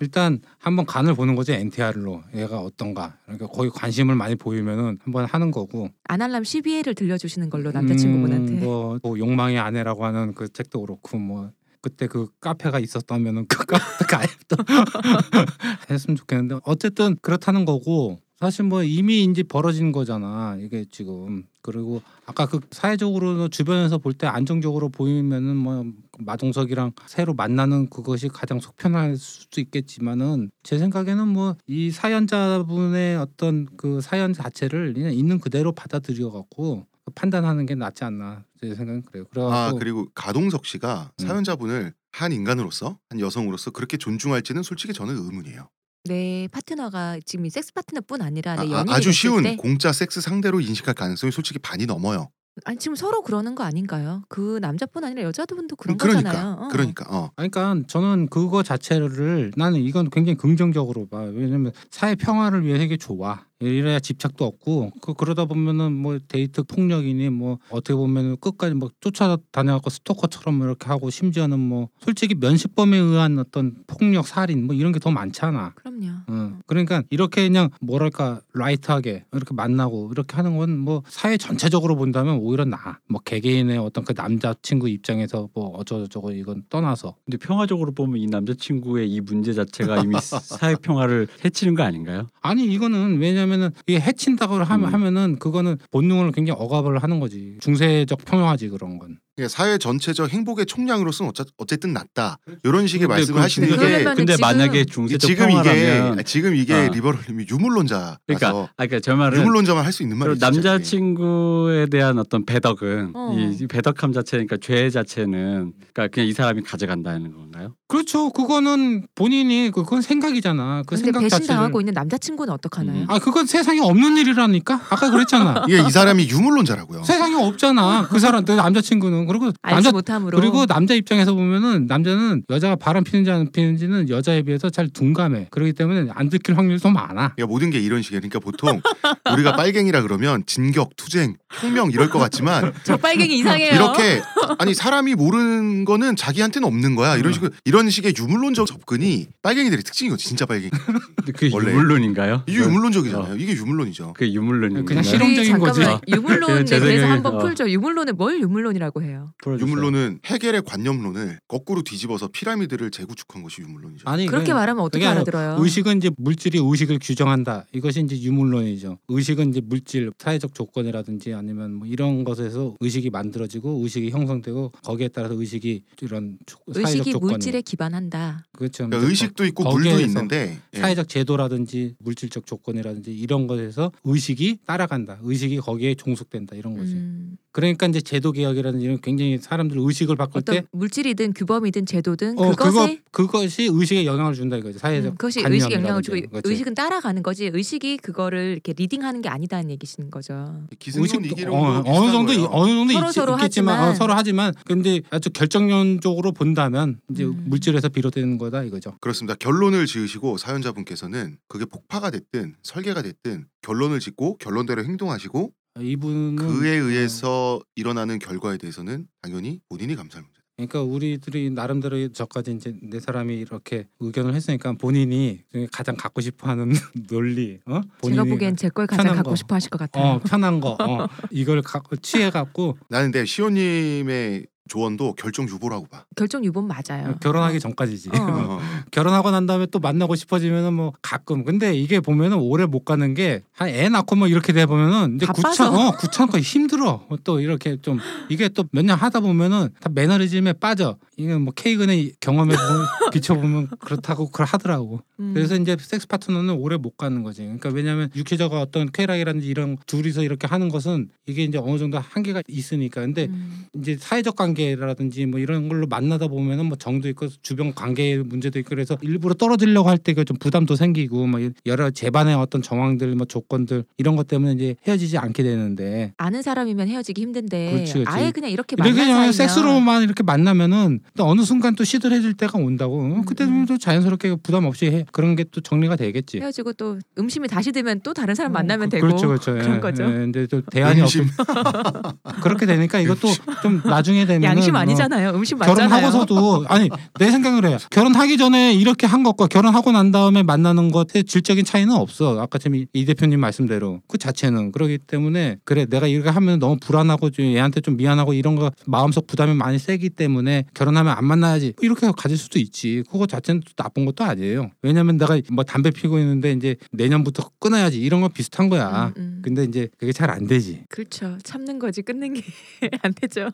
[0.00, 5.50] 일단 한번 간을 보는 거죠 NTR로 얘가 어떤가 그러니까 거기 관심을 많이 보이면은 한번 하는
[5.50, 8.52] 거고 아날람 12회를 들려주시는 걸로 남자친구분한테.
[8.52, 11.50] 음, 뭐, 뭐 욕망의 아내라고 하는 그 책도 그렇고 뭐
[11.82, 14.56] 그때 그 카페가 있었다면은 그 카페 가입도
[15.90, 22.46] 했으면 좋겠는데 어쨌든 그렇다는 거고 사실 뭐 이미 이제 벌어진 거잖아 이게 지금 그리고 아까
[22.46, 25.84] 그 사회적으로 주변에서 볼 때 안정적으로 보이면은 뭐
[26.18, 34.00] 마동석이랑 새로 만나는 그것이 가장 속편할 수도 있겠지만은 제 생각에는 뭐 이 사연자분의 어떤 그
[34.00, 39.24] 사연 자체를 그냥 있는 그대로 받아들여 갖고 판단하는 게 낫지 않나 제 생각은 그래요.
[39.30, 41.26] 아 그래갖고 그리고 가동석 씨가 음.
[41.26, 45.68] 사연자분을 한 인간으로서 한 여성으로서 그렇게 존중할지는 솔직히 저는 의문이에요.
[46.04, 49.92] 내 파트너가 지금 이 섹스 파트너뿐 아니라 내 아, 연인이 아, 주 쉬운 때 공짜
[49.92, 52.30] 섹스 상대로 인식할 가능성이 솔직히 반이 넘어요.
[52.64, 54.22] 아니 지금 서로 그러는 거 아닌가요?
[54.28, 56.56] 그 남자뿐 아니라 여자분도 그런 그러니까 거잖아요.
[56.60, 56.68] 어.
[56.68, 57.30] 그러니까 어.
[57.36, 61.20] 아니, 그러니까 저는 그거 자체를 나는 이건 굉장히 긍정적으로 봐.
[61.20, 63.44] 왜냐면 사회 평화를 위해 되게 좋아.
[63.60, 69.90] 이래야 집착도 없고 그 그러다 보면은 뭐 데이트 폭력이니 뭐 어떻게 보면은 끝까지 뭐 쫓아다녀갖고
[69.90, 75.10] 스토커처럼 이렇게 하고 심지어는 뭐 솔직히 면식범에 의한 어떤 폭력 살인 뭐 이런 게 더
[75.10, 75.72] 많잖아.
[75.76, 76.06] 그럼요.
[76.26, 82.36] 어, 그러니까 이렇게 그냥 뭐랄까 라이트하게 이렇게 만나고 이렇게 하는 건 뭐 사회 전체적으로 본다면
[82.38, 82.98] 오히려 나아.
[83.08, 89.10] 뭐 개개인의 어떤 그 남자친구 입장에서 뭐 어쩌고저쩌고 이건 떠나서 근데 평화적으로 보면 이 남자친구의
[89.10, 92.26] 이 문제 자체가 이미 사회 평화를 해치는 거 아닌가요?
[92.40, 94.94] 아니 이거는 왜냐면 은 이게 해친다고 하면 음.
[94.94, 99.18] 하면은 그거는 본능을 굉장히 억압을 하는 거지 중세적 평화지 그런 건.
[99.38, 102.36] 예, 사회 전체적 행복의 총량으로서는 어차, 어쨌든 낫다.
[102.62, 106.54] 이런 식의 근데 말씀을 그 하시는 게 근데 지금- 만약에 중세적 지금 이게 평화라면 지금
[106.54, 106.88] 이게 어.
[106.92, 110.44] 리버럴님이 유물론자라서 그러니까 아 그러니까 제 말은 유물론자만 할 수 있는 말이죠.
[110.44, 113.36] 남자친구에 대한 어떤 배덕은 어.
[113.60, 117.74] 이 배덕함 자체니까 죄 자체는 그러니까 그냥 이 사람이 가져간다는 건가요?
[117.90, 118.30] 그렇죠.
[118.30, 120.82] 그거는 본인이 그- 그건 생각이잖아.
[120.86, 121.54] 그 근데 생각 배신 자체를.
[121.56, 123.00] 당하고 있는 남자친구는 어떡하나요?
[123.02, 123.06] 음.
[123.08, 124.74] 아 그건 세상에 없는 일이라니까.
[124.90, 125.64] 아까 그랬잖아.
[125.68, 127.02] 이게 이 사람이 유물론자라고요.
[127.02, 128.06] 세상에 없잖아.
[128.08, 130.38] 그 사람 내 남자친구는 그리고 알지 남자 못함으로.
[130.38, 135.48] 그리고 남자 입장에서 보면은 남자는 여자가 바람 피는지 안 피는지는 여자에 비해서 잘 둔감해.
[135.50, 137.34] 그렇기 때문에 안 들킬 확률이 더 많아.
[137.34, 138.20] 그러니까 모든 게 이런 식이에요.
[138.20, 138.80] 그러니까 보통
[139.32, 143.74] 우리가 빨갱이라 그러면 진격, 투쟁, 혁명 이럴 것 같지만 저 빨갱이 이상해요.
[143.74, 144.22] 이렇게
[144.58, 147.16] 아니 사람이 모르는 거는 자기한테는 없는 거야.
[147.16, 150.18] 이런 식으로 이런 식의 유물론적 접근이 빨갱이들의 특징이거든.
[150.22, 150.70] 진짜 빨갱이.
[150.70, 151.70] 근데 그게 원래.
[151.70, 152.42] 유물론인가요?
[152.46, 153.36] 이게 유물론적이잖아요.
[153.36, 154.12] 이게 유물론이죠.
[154.14, 154.84] 그게 유물론인가요?
[154.84, 155.80] 그냥 우리 실용적인 거지.
[156.66, 157.38] 제 대해서 생각에- 한번 어.
[157.38, 157.70] 풀죠.
[157.70, 159.32] 유물론은 뭘 유물론이라고 해요?
[159.42, 159.66] 풀어주세요.
[159.68, 164.02] 유물론은 해겔의 관념론을 거꾸로 뒤집어서 피라미드를 재구축한 것이 유물론이죠.
[164.08, 165.56] 아니 그렇게 그건 말하면 어떻게 알아들어요?
[165.60, 167.66] 의식은 이제 물질이 의식을 규정한다.
[167.72, 168.98] 이것이 이제 유물론이죠.
[169.08, 175.34] 의식은 이제 물질, 사회적 조건이라든지 아니면 뭐 이런 것에서 의식이 만들어지고 의식이 형성되고 거기에 따라서
[175.34, 178.44] 의식이 이런 조- 사회적 의식이 조건이 물질에 기반한다.
[178.52, 178.86] 그렇죠.
[178.86, 180.78] 그러니까 의식도 있고 물도 있는데 예.
[180.78, 185.18] 사회적 제도라든지 물질적 조건이라든지 이런 것에서 의식이 따라간다.
[185.22, 186.94] 의식이 거기에 종속된다 이런 거지.
[186.94, 192.38] 음, 그러니까 이제 제도 개혁이라든지 이런 굉장히 사람들 의식을 바꿀 어떤 때 물질이든 규범이든 제도든
[192.38, 194.78] 어, 그거 그것에 그것이 의식에 영향을 준다 이거지.
[194.78, 196.16] 사회적 음, 그것이 의식에 영향을 주고.
[196.20, 196.48] 그렇지.
[196.48, 200.62] 의식은 따라가는 거지 의식이 그거를 이렇게 leading하는 게 아니다는 얘기신 거죠.
[200.70, 202.48] 이기론도 어, 어느 정도 거예요.
[202.52, 203.88] 어느 정도 서로 있, 서로 있겠지만 하지만.
[203.90, 207.44] 어, 서로 하지만 근데 아주 결정론적으로 본다면 이제 음.
[207.46, 208.96] 물질에서 비롯되는 거다 이거죠.
[209.00, 209.34] 그렇습니다.
[209.34, 216.84] 결론을 지으시고 사연자분께서는 그게 폭파가 됐든 설계가 됐든 결론을 짓고 결론대로 행동하시고 이분은 그에 어,
[216.84, 220.40] 의해서 일어나는 결과에 대해서는 당연히 본인이 감사할 문제.
[220.56, 225.40] 그러니까 우리들이 나름대로 저까지 이제 네 사람이 이렇게 의견을 했으니까 본인이
[225.72, 226.72] 가장 갖고 싶어하는
[227.08, 227.80] 논리, 어?
[227.80, 229.36] 제가 본인이 보기엔 제 걸 가장 갖고 거.
[229.36, 230.04] 싶어 하실 것 같아요.
[230.04, 231.62] 어 편한 거, 어, 이걸
[232.02, 236.04] 취해 갖고 나는 근데 시호님의 조언도 결정 유보라고 봐.
[236.16, 237.16] 결정 유본 맞아요.
[237.20, 238.10] 결혼하기 전까지지.
[238.10, 238.16] 어.
[238.16, 238.60] 어.
[238.92, 243.42] 결혼하고 난 다음에 또 만나고 싶어지면은 뭐 가끔 근데 이게 보면은 오래 못 가는 게
[243.58, 245.26] 한 애 낳고 뭐 이렇게 돼 보면은 이제.
[245.26, 247.98] 구천 어 구천거 힘들어 또 이렇게 좀
[248.28, 253.68] 이게 또 몇 년 하다 보면은 다 매너리즘에 빠져 이게 뭐 케이근의 경험에 보면 비춰보면
[253.78, 255.32] 그렇다고 그걸 하더라고 음.
[255.34, 260.22] 그래서 이제 섹스 파트너는 오래 못 가는 거지 그러니까 왜냐하면 육체적 어떤 쾌락이라든지 이런 둘이서
[260.22, 263.66] 이렇게 하는 것은 이게 이제 어느 정도 한계가 있으니까 근데 음.
[263.74, 268.70] 이제 사회적 관계라든지 뭐 이런 걸로 만나다 보면은 뭐 정도 있고 주변 관계 문제도 있고
[268.70, 274.26] 그래서 일부러 떨어지려고 할때그좀 부담도 생기고 뭐 여러 제반의 어떤 정황들 뭐 조건들 이런 것
[274.26, 278.08] 때문에 이제 헤어지지 않게 되는데 아는 사람이면 헤어지기 힘든데 그렇지, 그렇지.
[278.08, 283.00] 아예 그냥 이렇게 그냥 사이면 섹스로만 이렇게 만나면은 또 어느 순간 또 시들해질 때가 온다고
[283.00, 283.66] 어, 그때 음.
[283.66, 286.38] 또 자연스럽게 부담 없이 해 그런 게 또 정리가 되겠지.
[286.38, 289.52] 헤어지고 또 음심이 다시 들면 또 다른 사람 만나면 그- 되고 그렇죠, 그렇죠.
[289.54, 290.04] 그런 예, 거죠.
[290.04, 291.26] 예, 근데 또 대안이 없 음심.
[292.42, 293.28] 그렇게 되니까 이것도
[293.62, 295.30] 좀 나중에 되면 양심 아니잖아요.
[295.30, 295.88] 음심 맞잖아요.
[295.88, 296.88] 결혼하고서도 아니
[297.18, 297.78] 내 생각을 해요.
[297.90, 302.40] 결혼하기 전에 이렇게 한 것과 결혼하고 난 다음에 만나는 것의 질적인 차이는 없어.
[302.40, 306.76] 아까 지금 이- 이 대표님 말씀대로 그 자체는 그렇기 때문에 그래 내가 이렇게 하면 너무
[306.80, 311.24] 불안하고 좀 얘한테 좀 미안하고 이런 거 마음속 부담이 많이 세기 때문에 결혼 하면 안
[311.24, 313.02] 만나야지 이렇게 가질 수도 있지.
[313.10, 314.70] 그거 자체는 또 나쁜 것도 아니에요.
[314.82, 319.12] 왜냐면 내가 뭐 담배 피고 있는데 이제 내년부터 끊어야지 이런 거 비슷한 거야.
[319.16, 319.42] 음, 음.
[319.44, 320.84] 근데 이제 그게 잘 안 되지.
[320.88, 321.36] 그렇죠.
[321.42, 322.42] 참는 거지 끊는 게
[323.02, 323.50] 안 되죠.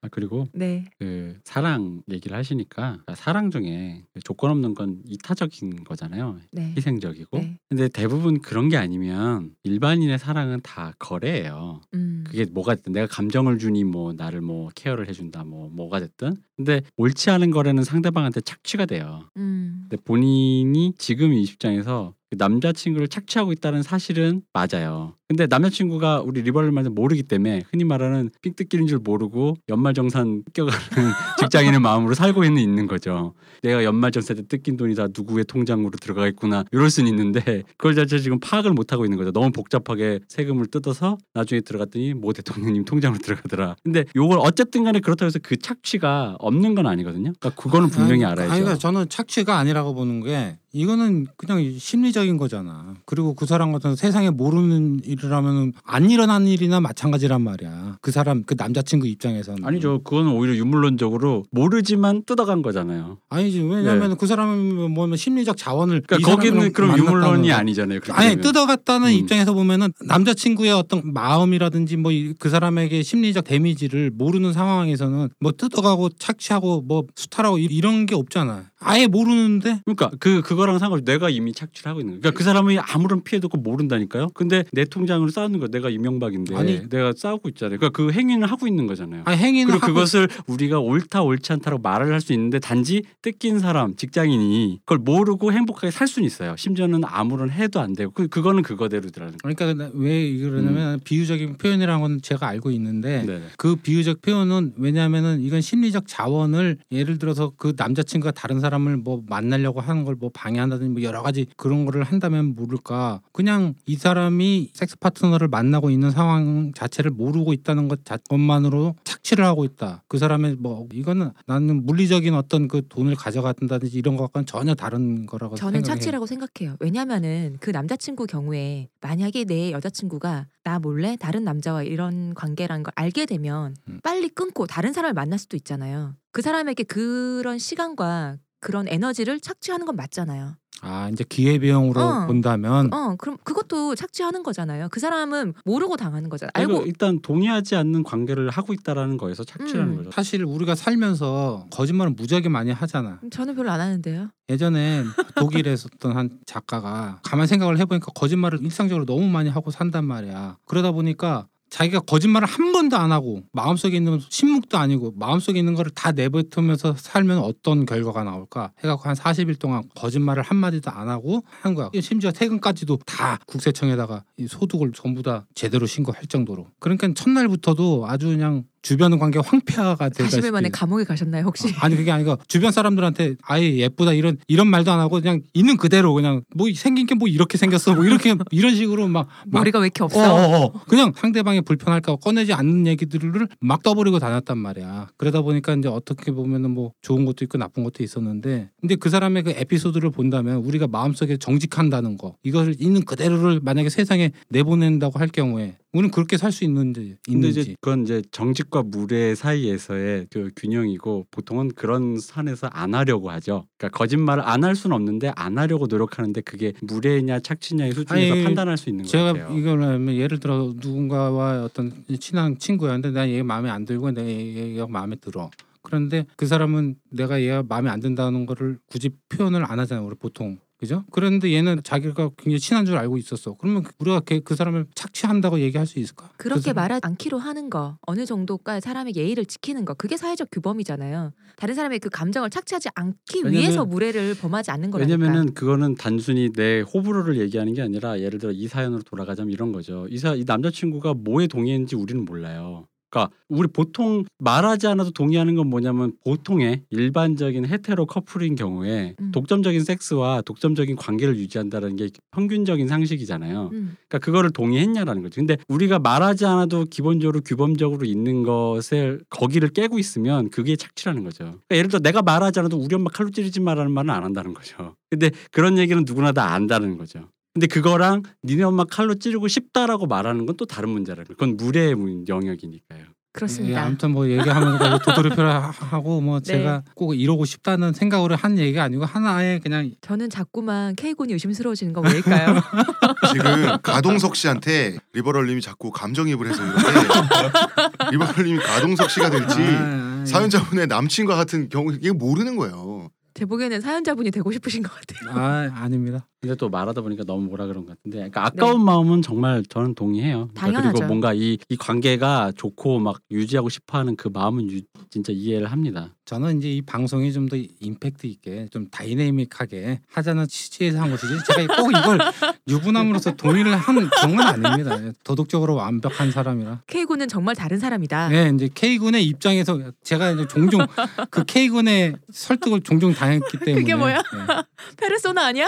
[0.00, 0.84] 아, 그리고 네.
[0.98, 6.38] 그 사랑 얘기를 하시니까 사랑 중에 조건 없는 건 이타적인 거잖아요.
[6.52, 6.72] 네.
[6.76, 7.38] 희생적이고.
[7.38, 7.58] 네.
[7.68, 11.80] 근데 대부분 그런 게 아니면 일반인의 사랑은 다 거래예요.
[11.94, 12.24] 음.
[12.26, 16.82] 그게 뭐가 됐든 내가 감정을 주니 뭐 나를 뭐 케어를 해준다 뭐 뭐가 됐든 근데
[16.96, 19.28] 옳지 않은 거래는 상대방한테 착취가 돼요.
[19.36, 19.86] 음.
[19.88, 25.17] 근데 본인이 지금 이 입장에서 그 남자친구를 착취하고 있다는 사실은 맞아요.
[25.28, 30.78] 근데 남자친구가 우리 리버럴 말을 모르기 때문에 흔히 말하는 삥 뜯기는 줄 모르고 연말정산 뜯겨가는
[31.38, 33.34] 직장인의 마음으로 살고 있는 있는 거죠.
[33.62, 38.18] 내가 연말정산 때 뜯긴 돈이 다 누구의 통장으로 들어가 있구나 이럴 수는 있는데 그걸 자체
[38.18, 39.30] 지금 파악을 못 하고 있는 거죠.
[39.30, 43.76] 너무 복잡하게 세금을 뜯어서 나중에 들어갔더니 모 대통령님 통장으로 들어가더라.
[43.84, 47.32] 근데 요걸 어쨌든 간에 그렇다고 해서 그 착취가 없는 건 아니거든요.
[47.38, 48.50] 그러니까 그거는 분명히 알아야죠.
[48.50, 52.94] 아니, 그러니까 저는 착취가 아니라고 보는 게 이거는 그냥 심리적인 거잖아.
[53.06, 57.98] 그리고 그 사람 같은 세상에 모르는 일이라면 안 일어난 일이나 마찬가지란 말이야.
[58.00, 60.02] 그 사람 그 남자친구 입장에서는 아니죠.
[60.02, 63.18] 그거는 오히려 유물론적으로 모르지만 뜯어간 거잖아요.
[63.28, 66.06] 아니지 왜냐하면 그 사람은 뭐 심리적 자원을 네.
[66.06, 67.54] 그러니까 이 거기는 그럼 유물론이 거.
[67.54, 68.00] 아니잖아요.
[68.10, 68.40] 아니 되면.
[68.42, 69.12] 뜯어갔다는 음.
[69.12, 72.08] 입장에서 보면은 남자친구의 어떤 마음이라든지 뭐
[72.38, 78.64] 그 사람에게 심리적 데미지를 모르는 상황에서는 뭐 뜯어가고 착취하고 뭐 수탈하고 이- 이런 게 없잖아.
[78.80, 82.20] 아예 모르는데 그러니까 그 그거랑 상관없이 내가 이미 착취를 하고 있는 거야.
[82.20, 84.28] 그러니까 그 사람이 아무런 피해도 없고 모른다니까요.
[84.34, 86.88] 근데 내통 장으로 쌓는 거 내가 이명박인데 아니.
[86.88, 87.78] 내가 싸우고 있잖아요.
[87.78, 89.22] 그러니까 그 행위를 하고 있는 거잖아요.
[89.24, 93.94] 아니 행위는 그리고 그것을 우리가 옳다 옳지 않다라고 말을 할 수 있는데 단지 뜯긴 사람
[93.96, 96.54] 직장인이 그걸 모르고 행복하게 살 수는 있어요.
[96.56, 99.54] 심지어는 아무런 해도 안 되고 그 그거는 그거대로더라는 거예요.
[99.56, 103.26] 그러니까 나- 왜 이러냐면 비유적인 표현이라는 건 제가 알고 있는데 음.
[103.26, 103.42] 네네.
[103.56, 109.80] 그 비유적 표현은 왜냐하면은 이건 심리적 자원을 예를 들어서 그 남자친구가 다른 사람을 뭐 만나려고
[109.80, 114.97] 하는 걸 뭐 방해한다든지 뭐 여러 가지 그런 거를 한다면 모를까 그냥 이 사람이 섹스
[115.00, 120.86] 파트너를 만나고 있는 상황 자체를 모르고 있다는 것 자것만으로 착취를 하고 있다 그 사람의 뭐
[120.92, 125.94] 이거는 나는 물리적인 어떤 그 돈을 가져간다든지 이런 것과는 전혀 다른 거라고 저는 생각해요.
[125.96, 126.76] 착취라고 생각해요.
[126.80, 133.26] 왜냐면은 그 남자친구 경우에 만약에 내 여자친구가 나 몰래 다른 남자와 이런 관계라는 걸 알게
[133.26, 134.00] 되면 음.
[134.02, 136.14] 빨리 끊고 다른 사람을 만날 수도 있잖아요.
[136.32, 140.56] 그 사람에게 그런 시간과 그런 에너지를 착취하는 건 맞잖아요.
[140.82, 142.26] 아 이제 기회 비용으로 어.
[142.26, 144.88] 본다면 어, 그럼 그것도 착취하는 거잖아요.
[144.90, 146.52] 그 사람은 모르고 당하는 거잖아요.
[146.54, 149.96] 알고 일단 동의하지 않는 관계를 하고 있다라는 거에서 착취라는 음.
[149.96, 150.10] 거죠.
[150.12, 153.20] 사실 우리가 살면서 거짓말을 무지하게 많이 하잖아.
[153.30, 154.30] 저는 별로 안 하는데요.
[154.48, 155.04] 예전에
[155.36, 160.58] 독일에서 어떤 한 작가가 가만 생각을 해보니까 거짓말을 일상적으로 너무 많이 하고 산단 말이야.
[160.64, 165.90] 그러다 보니까 자기가 거짓말을 한 번도 안 하고 마음속에 있는 신묵도 아니고 마음속에 있는 거를
[165.92, 171.74] 다 내뱉으면서 살면 어떤 결과가 나올까 해갖고 한 40일 동안 거짓말을 한마디도 안 하고 한
[171.74, 171.90] 거야.
[172.00, 176.66] 심지어 퇴근까지도 다 국세청에다가 이 소득을 전부 다 제대로 신고할 정도로.
[176.78, 181.74] 그러니까 첫날부터도 아주 그냥 주변 관계 황폐화가 되다시피 40일 만에 감옥에 가셨나요 혹시?
[181.80, 186.14] 아니 그게 아니고 주변 사람들한테 아예 예쁘다 이런 이런 말도 안 하고 그냥 있는 그대로
[186.14, 189.86] 그냥 뭐 생긴 게 뭐 이렇게 생겼어 뭐 이렇게 이런 식으로 막 막- 머리가 왜
[189.86, 190.20] 이렇게 없어?
[190.20, 190.72] 어, 어, 어.
[190.88, 195.08] 그냥 상대방이 불편할까 봐 꺼내지 않는 얘기들을 막 떠버리고 다녔단 말이야.
[195.16, 199.42] 그러다 보니까 이제 어떻게 보면은 뭐 좋은 것도 있고 나쁜 것도 있었는데, 근데 그 사람의
[199.42, 205.76] 그 에피소드를 본다면 우리가 마음속에 정직한다는 거, 이것을 있는 그대로를 만약에 세상에 내보낸다고 할 경우에
[205.92, 207.60] 우리는 그렇게 살 수 있는지 있는지.
[207.60, 213.66] 이제 그건 이제 정직과 무례 사이에서의 그 균형이고 보통은 그런 선에서 안 하려고 하죠.
[213.78, 218.76] 그러니까 거짓말을 안 할 수는 없는데 안 하려고 노력하는데 그게 무례냐 착취냐의 수준에서 아니, 판단할
[218.76, 219.48] 수 있는 것 제가.
[219.54, 225.16] 이걸 하면 예를 들어 누군가와 어떤 친한 친구였는데 나얘 마음에 안 들고 내가 얘가 마음에
[225.16, 225.48] 들어.
[225.82, 230.06] 그런데 그 사람은 내가 얘가 마음에 안 든다는 거를 굳이 표현을 안 하잖아요.
[230.06, 230.58] 우리 보통.
[230.78, 231.04] 그죠?
[231.10, 233.54] 그런데 얘는 자기가 굉장히 친한 줄 알고 있었어.
[233.58, 236.30] 그러면 우리가 걔- 그 사람을 착취한다고 얘기할 수 있을까?
[236.36, 240.48] 그렇게 그 사람- 말하지 않기로 하는 거 어느 정도까지 사람의 예의를 지키는 거 그게 사회적
[240.52, 241.32] 규범이잖아요.
[241.56, 245.12] 다른 사람의 그 감정을 착취하지 않기 왜냐면- 위해서 무례를 범하지 않는 거라니까.
[245.16, 250.06] 왜냐면은 그거는 단순히 내 호불호를 얘기하는 게 아니라 예를 들어 이 사연으로 돌아가자면 이런 거죠.
[250.10, 252.86] 이사 이 남자친구가 뭐에 동의했는지 우리는 몰라요.
[253.10, 259.32] 그러니까 우리 보통 말하지 않아도 동의하는 건 뭐냐면 보통의 일반적인 헤테로 커플인 경우에 음.
[259.32, 263.70] 독점적인 섹스와 독점적인 관계를 유지한다는 게 평균적인 상식이잖아요.
[263.72, 263.96] 음.
[264.08, 265.40] 그러니까 그거를 동의했냐라는 거죠.
[265.40, 271.44] 근데 우리가 말하지 않아도 기본적으로 규범적으로 있는 것을 거기를 깨고 있으면 그게 착취라는 거죠.
[271.44, 274.94] 그러니까 예를 들어 내가 말하지 않아도 우리 엄마 칼로 찌르지 마라는 말은 안 한다는 거죠.
[275.10, 277.28] 근데 그런 얘기는 누구나 다 안다는 거죠.
[277.58, 281.36] 근데 그거랑 니네 엄마 칼로 찌르고 싶다라고 말하는 건 또 다른 문제라는 거예요.
[281.36, 283.00] 그건 무례의 문- 영역이니까요.
[283.00, 283.82] 예, 그렇습니다.
[283.84, 286.44] 아무튼 뭐 얘기하면 도돌이표를 하고 뭐 네.
[286.44, 292.04] 제가 꼭 이러고 싶다는 생각으로 한 얘기가 아니고 하나의 그냥 저는 자꾸만 K군이 의심스러워지는 건
[292.06, 292.60] 왜일까요?
[293.32, 296.78] 지금 가동석 씨한테 리버럴님이 자꾸 감정이입을 해서 이런데
[298.12, 303.10] 리버럴님이 가동석 씨가 될지 아, 아, 사연자분의 남친과 같은 경우 이게 모르는 거예요.
[303.34, 305.38] 제 보기에는 사연자분이 되고 싶으신 것 같아요.
[305.38, 306.26] 아 아닙니다.
[306.40, 310.48] 근데 또 말하다 보니까 너무 뭐라 그런 것 같은데 그러니까 아까운 마음은 정말 저는 동의해요.
[310.52, 310.60] 그러니까 네.
[310.72, 310.92] 당연하죠.
[310.92, 316.14] 그리고 뭔가 이, 이 관계가 좋고 막 유지하고 싶어하는 그 마음은 유- 진짜 이해를 합니다.
[316.26, 321.76] 저는 이제 이 방송이 좀 더 임팩트 있게 좀 다이내믹하게 하자는 취지에서 한 것이지 제가
[321.80, 322.18] 꼭 이걸
[322.68, 324.98] 유부남으로서 동의를 한 경우는 아닙니다.
[325.24, 326.82] 도덕적으로 완벽한 사람이라.
[326.86, 328.28] K군은 정말 다른 사람이다.
[328.28, 330.86] 네, 이제 K 군의 입장에서 제가 이제 종종
[331.30, 334.16] 그 K 군의 설득을 종종 당했기 때문에 그게 뭐야?
[334.18, 334.62] 네.
[334.98, 335.66] 페르소나 아니야?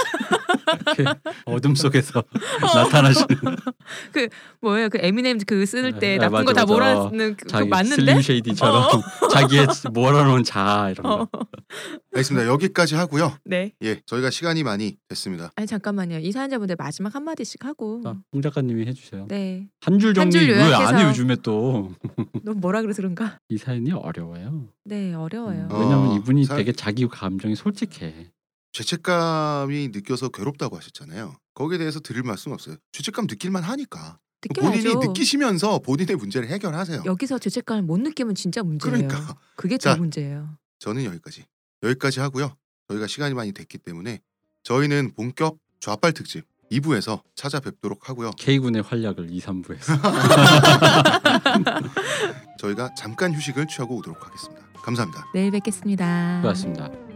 [0.97, 1.05] 이렇게
[1.45, 2.23] 어둠 속에서
[2.75, 3.27] 나타나시는
[4.61, 4.89] 뭐예요?
[4.89, 6.65] 그 에미넴 그쓸때 네, 나쁜 거 다.
[6.65, 7.97] 몰아쓰는 그, 자기 맞는데?
[7.97, 9.03] 슬림 쉐이디처럼
[9.33, 11.23] 자기의 몰아놓은 자아 이런 거.
[11.23, 11.29] 어.
[12.15, 12.47] 알겠습니다.
[12.49, 13.33] 여기까지 하고요.
[13.45, 13.73] 네.
[13.83, 15.51] 예, 저희가 시간이 많이 됐습니다.
[15.57, 16.19] 아니 잠깐만요.
[16.19, 18.01] 이 사연자분들 마지막 한 마디씩 하고.
[18.05, 19.27] 자, 홍 작가님이 해주세요.
[19.29, 19.69] 네.
[19.81, 20.97] 한줄한 정리 줄왜안 요약해서.
[20.99, 21.89] 해 요즘에 또이
[22.43, 23.39] 너무 뭐라 그래서 그런가?
[23.59, 24.69] 사연이 어려워요.
[24.85, 25.69] 네, 어려워요.
[25.71, 25.79] 어.
[25.81, 28.31] 왜냐면 이분이 사- 되게 자기 감정이 솔직해.
[28.73, 31.37] 죄책감이 느껴서 괴롭다고 하셨잖아요.
[31.55, 32.77] 거기에 대해서 드릴 말씀 없어요.
[32.93, 34.19] 죄책감 느낄만 하니까
[34.59, 35.09] 본인이 느껴야죠.
[35.09, 37.03] 느끼시면서 본인의 문제를 해결하세요.
[37.05, 39.09] 여기서 죄책감을 못 느끼면 진짜 문제예요.
[39.09, 39.91] 그러니까 그게 자.
[39.91, 40.57] 제일 문제예요.
[40.79, 41.45] 저는 여기까지
[41.83, 42.57] 여기까지 하고요.
[42.89, 44.21] 저희가 시간이 많이 됐기 때문에
[44.63, 48.31] 저희는 본격 좌빨 특집 2부에서 찾아뵙도록 하고요.
[48.39, 50.01] K군의 활약을 2, 3부에서.
[52.59, 54.63] 저희가 잠깐 휴식을 취하고 오도록 하겠습니다.
[54.75, 55.27] 감사합니다.
[55.35, 56.37] 내일 뵙겠습니다.
[56.39, 57.10] 수고하셨습니다.